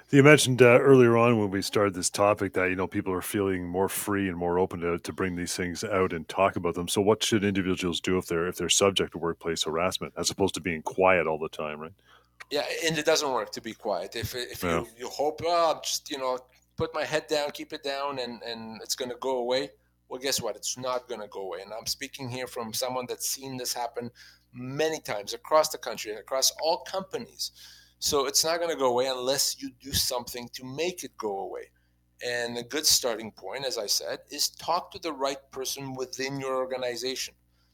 You 0.09 0.21
mentioned 0.21 0.61
uh, 0.61 0.79
earlier 0.79 1.17
on 1.17 1.39
when 1.39 1.49
we 1.49 1.63
started 1.63 1.95
this 1.95 2.09
topic 2.09 2.53
that 2.53 2.69
you 2.69 2.75
know 2.75 2.85
people 2.85 3.11
are 3.13 3.21
feeling 3.21 3.65
more 3.65 3.89
free 3.89 4.29
and 4.29 4.37
more 4.37 4.59
open 4.59 4.81
to, 4.81 4.99
to 4.99 5.13
bring 5.13 5.35
these 5.35 5.55
things 5.55 5.83
out 5.83 6.13
and 6.13 6.27
talk 6.29 6.55
about 6.55 6.75
them. 6.75 6.87
So, 6.87 7.01
what 7.01 7.23
should 7.23 7.43
individuals 7.43 7.99
do 7.99 8.19
if 8.19 8.27
they're 8.27 8.47
if 8.47 8.55
they're 8.55 8.69
subject 8.69 9.13
to 9.13 9.17
workplace 9.17 9.63
harassment, 9.63 10.13
as 10.15 10.29
opposed 10.29 10.53
to 10.53 10.61
being 10.61 10.83
quiet 10.83 11.25
all 11.25 11.39
the 11.39 11.49
time, 11.49 11.79
right? 11.79 11.93
Yeah, 12.51 12.63
and 12.85 12.95
it 12.95 13.05
doesn't 13.05 13.31
work 13.31 13.51
to 13.53 13.61
be 13.61 13.73
quiet. 13.73 14.15
If 14.15 14.35
if 14.35 14.63
yeah. 14.63 14.81
you, 14.81 14.87
you 14.99 15.07
hope, 15.07 15.41
oh, 15.43 15.79
just 15.83 16.11
you 16.11 16.19
know, 16.19 16.37
put 16.77 16.93
my 16.93 17.05
head 17.05 17.25
down, 17.27 17.49
keep 17.49 17.73
it 17.73 17.81
down, 17.81 18.19
and 18.19 18.43
and 18.43 18.81
it's 18.83 18.95
going 18.95 19.09
to 19.09 19.17
go 19.19 19.37
away. 19.37 19.71
Well, 20.13 20.21
guess 20.21 20.39
what? 20.39 20.55
It's 20.55 20.77
not 20.77 21.09
going 21.09 21.21
to 21.21 21.27
go 21.27 21.41
away. 21.41 21.61
And 21.63 21.73
I'm 21.73 21.87
speaking 21.87 22.29
here 22.29 22.45
from 22.45 22.71
someone 22.71 23.07
that's 23.09 23.27
seen 23.27 23.57
this 23.57 23.73
happen 23.73 24.11
many 24.53 24.99
times 24.99 25.33
across 25.33 25.69
the 25.69 25.79
country, 25.79 26.11
and 26.11 26.19
across 26.19 26.51
all 26.61 26.83
companies. 26.83 27.49
So 27.97 28.27
it's 28.27 28.45
not 28.45 28.59
going 28.59 28.69
to 28.69 28.77
go 28.77 28.91
away 28.91 29.07
unless 29.07 29.59
you 29.59 29.71
do 29.81 29.91
something 29.91 30.49
to 30.53 30.63
make 30.65 31.03
it 31.03 31.17
go 31.17 31.39
away. 31.39 31.71
And 32.23 32.59
a 32.59 32.61
good 32.61 32.85
starting 32.85 33.31
point, 33.31 33.65
as 33.65 33.79
I 33.79 33.87
said, 33.87 34.19
is 34.29 34.49
talk 34.49 34.91
to 34.91 34.99
the 34.99 35.11
right 35.11 35.39
person 35.49 35.95
within 35.95 36.39
your 36.39 36.57
organization. 36.57 37.33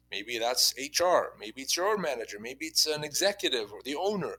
Maybe 0.09 0.39
that's 0.39 0.73
HR, 0.79 1.35
maybe 1.37 1.63
it's 1.63 1.75
your 1.75 1.97
manager, 1.97 2.39
maybe 2.39 2.67
it's 2.67 2.85
an 2.85 3.03
executive 3.03 3.73
or 3.73 3.81
the 3.83 3.95
owner. 3.95 4.37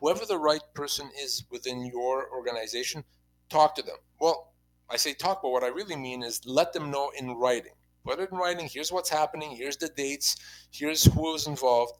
Whoever 0.00 0.26
the 0.26 0.36
right 0.36 0.60
person 0.74 1.10
is 1.18 1.44
within 1.50 1.86
your 1.86 2.30
organization, 2.30 3.04
talk 3.48 3.74
to 3.76 3.82
them. 3.82 3.96
Well, 4.20 4.52
I 4.90 4.96
say 4.96 5.12
talk, 5.12 5.42
but 5.42 5.50
what 5.50 5.64
I 5.64 5.68
really 5.68 5.96
mean 5.96 6.22
is 6.22 6.40
let 6.46 6.72
them 6.72 6.90
know 6.90 7.10
in 7.18 7.32
writing. 7.32 7.72
Put 8.04 8.20
it 8.20 8.30
in 8.30 8.38
writing. 8.38 8.66
Here's 8.66 8.90
what's 8.90 9.10
happening. 9.10 9.50
Here's 9.54 9.76
the 9.76 9.88
dates. 9.88 10.36
Here's 10.70 11.04
who 11.04 11.20
was 11.20 11.46
involved. 11.46 11.92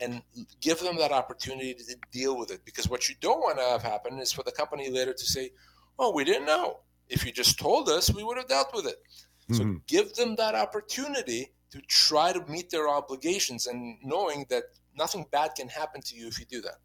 And 0.00 0.22
give 0.60 0.78
them 0.78 0.96
that 0.98 1.10
opportunity 1.10 1.74
to 1.74 1.96
deal 2.12 2.38
with 2.38 2.52
it. 2.52 2.60
Because 2.64 2.88
what 2.88 3.08
you 3.08 3.16
don't 3.20 3.40
want 3.40 3.58
to 3.58 3.64
have 3.64 3.82
happen 3.82 4.18
is 4.20 4.32
for 4.32 4.44
the 4.44 4.52
company 4.52 4.90
later 4.90 5.12
to 5.12 5.24
say, 5.24 5.50
oh, 5.98 6.12
we 6.12 6.24
didn't 6.24 6.46
know. 6.46 6.78
If 7.08 7.26
you 7.26 7.32
just 7.32 7.58
told 7.58 7.88
us, 7.88 8.14
we 8.14 8.22
would 8.22 8.36
have 8.36 8.46
dealt 8.46 8.72
with 8.72 8.86
it. 8.86 8.98
Mm-hmm. 9.50 9.54
So 9.54 9.80
give 9.88 10.14
them 10.14 10.36
that 10.36 10.54
opportunity 10.54 11.52
to 11.72 11.80
try 11.88 12.32
to 12.32 12.44
meet 12.46 12.70
their 12.70 12.88
obligations 12.88 13.66
and 13.66 13.98
knowing 14.04 14.46
that 14.50 14.64
nothing 14.96 15.26
bad 15.32 15.50
can 15.56 15.68
happen 15.68 16.00
to 16.02 16.14
you 16.14 16.28
if 16.28 16.38
you 16.38 16.46
do 16.46 16.60
that 16.62 16.76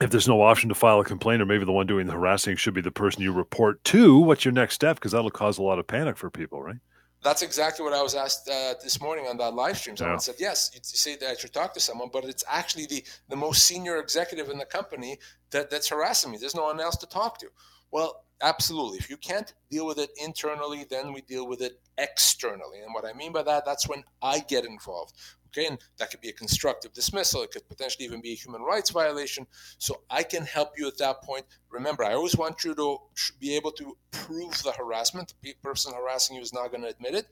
if 0.00 0.10
there's 0.10 0.28
no 0.28 0.42
option 0.42 0.68
to 0.68 0.74
file 0.74 1.00
a 1.00 1.04
complaint, 1.04 1.40
or 1.40 1.46
maybe 1.46 1.64
the 1.64 1.72
one 1.72 1.86
doing 1.86 2.06
the 2.06 2.12
harassing 2.12 2.56
should 2.56 2.74
be 2.74 2.80
the 2.80 2.90
person 2.90 3.22
you 3.22 3.32
report 3.32 3.82
to, 3.84 4.18
what's 4.18 4.44
your 4.44 4.52
next 4.52 4.74
step? 4.74 4.96
Because 4.96 5.12
that'll 5.12 5.30
cause 5.30 5.58
a 5.58 5.62
lot 5.62 5.78
of 5.78 5.86
panic 5.86 6.16
for 6.16 6.30
people, 6.30 6.62
right? 6.62 6.76
That's 7.22 7.42
exactly 7.42 7.82
what 7.82 7.94
I 7.94 8.02
was 8.02 8.14
asked 8.14 8.48
uh, 8.48 8.74
this 8.82 9.00
morning 9.00 9.26
on 9.26 9.36
that 9.38 9.54
live 9.54 9.78
stream. 9.78 9.96
Someone 9.96 10.14
yeah. 10.14 10.18
said, 10.18 10.36
"Yes, 10.38 10.70
you 10.74 10.80
say 10.82 11.16
that 11.16 11.42
you 11.42 11.48
talk 11.48 11.72
to 11.74 11.80
someone, 11.80 12.10
but 12.12 12.24
it's 12.24 12.44
actually 12.48 12.86
the 12.86 13.02
the 13.28 13.36
most 13.36 13.66
senior 13.66 13.96
executive 13.96 14.50
in 14.50 14.58
the 14.58 14.66
company 14.66 15.18
that, 15.50 15.70
that's 15.70 15.88
harassing 15.88 16.30
me. 16.30 16.38
There's 16.38 16.54
no 16.54 16.64
one 16.64 16.78
else 16.78 16.96
to 16.98 17.06
talk 17.06 17.38
to." 17.38 17.48
Well, 17.90 18.25
absolutely. 18.42 18.98
If 18.98 19.10
you 19.10 19.16
can't 19.16 19.52
deal 19.70 19.86
with 19.86 19.98
it 19.98 20.10
internally, 20.22 20.84
then 20.88 21.12
we 21.12 21.20
deal 21.22 21.46
with 21.46 21.60
it 21.60 21.80
externally. 21.98 22.80
And 22.80 22.92
what 22.94 23.04
I 23.04 23.12
mean 23.12 23.32
by 23.32 23.42
that, 23.42 23.64
that's 23.64 23.88
when 23.88 24.04
I 24.22 24.40
get 24.40 24.64
involved. 24.64 25.14
Okay, 25.48 25.66
and 25.66 25.78
that 25.98 26.10
could 26.10 26.20
be 26.20 26.28
a 26.28 26.34
constructive 26.34 26.92
dismissal. 26.92 27.42
It 27.42 27.50
could 27.50 27.66
potentially 27.66 28.04
even 28.04 28.20
be 28.20 28.32
a 28.32 28.36
human 28.36 28.60
rights 28.60 28.90
violation. 28.90 29.46
So 29.78 30.02
I 30.10 30.22
can 30.22 30.44
help 30.44 30.72
you 30.76 30.86
at 30.86 30.98
that 30.98 31.22
point. 31.22 31.46
Remember, 31.70 32.04
I 32.04 32.12
always 32.12 32.36
want 32.36 32.62
you 32.62 32.74
to 32.74 32.98
be 33.40 33.56
able 33.56 33.70
to 33.72 33.96
prove 34.10 34.62
the 34.62 34.72
harassment. 34.72 35.34
The 35.42 35.54
person 35.62 35.94
harassing 35.94 36.36
you 36.36 36.42
is 36.42 36.52
not 36.52 36.70
going 36.70 36.82
to 36.82 36.88
admit 36.88 37.14
it. 37.14 37.26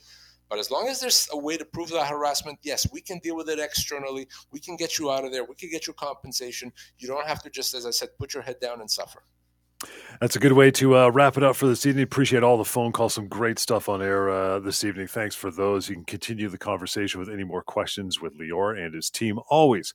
But 0.49 0.59
as 0.59 0.71
long 0.71 0.89
as 0.89 1.01
there's 1.01 1.29
a 1.33 1.39
way 1.39 1.57
to 1.57 1.65
prove 1.65 1.91
that 1.91 2.07
harassment, 2.07 2.59
yes, 2.63 2.87
we 2.93 3.01
can 3.01 3.19
deal 3.19 3.37
with 3.37 3.49
it 3.49 3.59
externally. 3.59 4.29
We 4.53 4.61
can 4.61 4.77
get 4.77 4.99
you 4.99 5.11
out 5.11 5.25
of 5.25 5.33
there. 5.33 5.45
We 5.45 5.55
can 5.55 5.71
get 5.71 5.87
you 5.87 5.93
compensation. 5.95 6.73
You 6.99 7.09
don't 7.09 7.27
have 7.27 7.43
to 7.43 7.51
just, 7.51 7.75
as 7.75 7.87
I 7.87 7.91
said, 7.91 8.11
put 8.19 8.35
your 8.35 8.43
head 8.43 8.61
down 8.61 8.81
and 8.81 8.91
suffer. 8.91 9.23
That's 10.21 10.37
a 10.37 10.39
good 10.39 10.53
way 10.53 10.71
to 10.73 10.97
uh, 10.97 11.09
wrap 11.09 11.37
it 11.37 11.43
up 11.43 11.57
for 11.57 11.67
this 11.67 11.85
evening. 11.87 12.05
Appreciate 12.05 12.43
all 12.43 12.57
the 12.57 12.65
phone 12.65 12.93
calls. 12.93 13.15
Some 13.15 13.29
great 13.29 13.59
stuff 13.59 13.89
on 13.89 14.03
air 14.03 14.31
uh, 14.31 14.59
this 14.59 14.85
evening. 14.85 15.07
Thanks 15.07 15.35
for 15.35 15.51
those. 15.51 15.89
You 15.89 15.97
can 15.97 16.05
continue 16.05 16.49
the 16.49 16.59
conversation 16.59 17.21
with 17.21 17.29
any 17.29 17.45
more 17.45 17.63
questions 17.63 18.21
with 18.21 18.39
Lior 18.39 18.79
and 18.79 18.95
his 18.95 19.11
team 19.11 19.39
always 19.49 19.93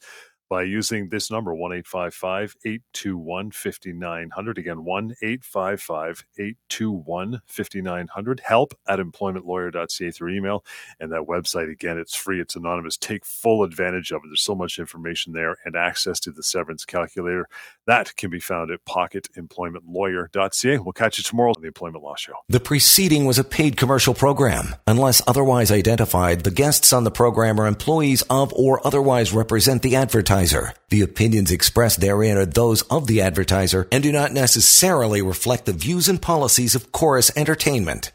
by 0.49 0.63
using 0.63 1.09
this 1.09 1.29
number, 1.29 1.53
1 1.53 1.71
821 1.71 3.51
5900. 3.51 4.57
Again, 4.57 4.83
1 4.83 5.15
821 5.21 7.41
5900. 7.45 8.41
Help 8.43 8.73
at 8.87 8.99
employmentlawyer.ca 8.99 10.11
through 10.11 10.33
email. 10.33 10.65
And 10.99 11.11
that 11.11 11.27
website, 11.27 11.71
again, 11.71 11.99
it's 11.99 12.15
free, 12.15 12.41
it's 12.41 12.55
anonymous. 12.55 12.97
Take 12.97 13.25
full 13.25 13.63
advantage 13.63 14.11
of 14.11 14.21
it. 14.23 14.29
There's 14.29 14.41
so 14.41 14.55
much 14.55 14.79
information 14.79 15.33
there 15.33 15.57
and 15.63 15.75
access 15.75 16.19
to 16.21 16.31
the 16.31 16.41
severance 16.41 16.83
calculator. 16.83 17.47
That 17.85 18.15
can 18.15 18.31
be 18.31 18.39
found 18.39 18.71
at 18.71 18.83
pocketemploymentlawyer.ca. 18.85 20.77
We'll 20.79 20.93
catch 20.93 21.19
you 21.19 21.23
tomorrow 21.23 21.53
on 21.55 21.61
the 21.61 21.67
Employment 21.67 22.03
Law 22.03 22.15
Show. 22.15 22.33
The 22.49 22.59
preceding 22.59 23.25
was 23.25 23.37
a 23.37 23.43
paid 23.43 23.77
commercial 23.77 24.15
program. 24.15 24.75
Unless 24.87 25.21
otherwise 25.27 25.71
identified, 25.71 26.41
the 26.41 26.51
guests 26.51 26.91
on 26.91 27.03
the 27.03 27.11
program 27.11 27.59
are 27.59 27.67
employees 27.67 28.23
of 28.23 28.51
or 28.53 28.85
otherwise 28.85 29.31
represent 29.31 29.83
the 29.83 29.95
advertiser 29.95 30.38
advertiser. 30.39 30.73
The 30.89 31.01
opinions 31.01 31.51
expressed 31.51 31.99
therein 31.99 32.37
are 32.37 32.45
those 32.45 32.81
of 32.83 33.07
the 33.07 33.21
advertiser 33.21 33.87
and 33.91 34.01
do 34.01 34.11
not 34.11 34.31
necessarily 34.31 35.21
reflect 35.21 35.65
the 35.65 35.73
views 35.73 36.07
and 36.07 36.21
policies 36.21 36.75
of 36.75 36.91
Chorus 36.91 37.29
Entertainment. 37.35 38.11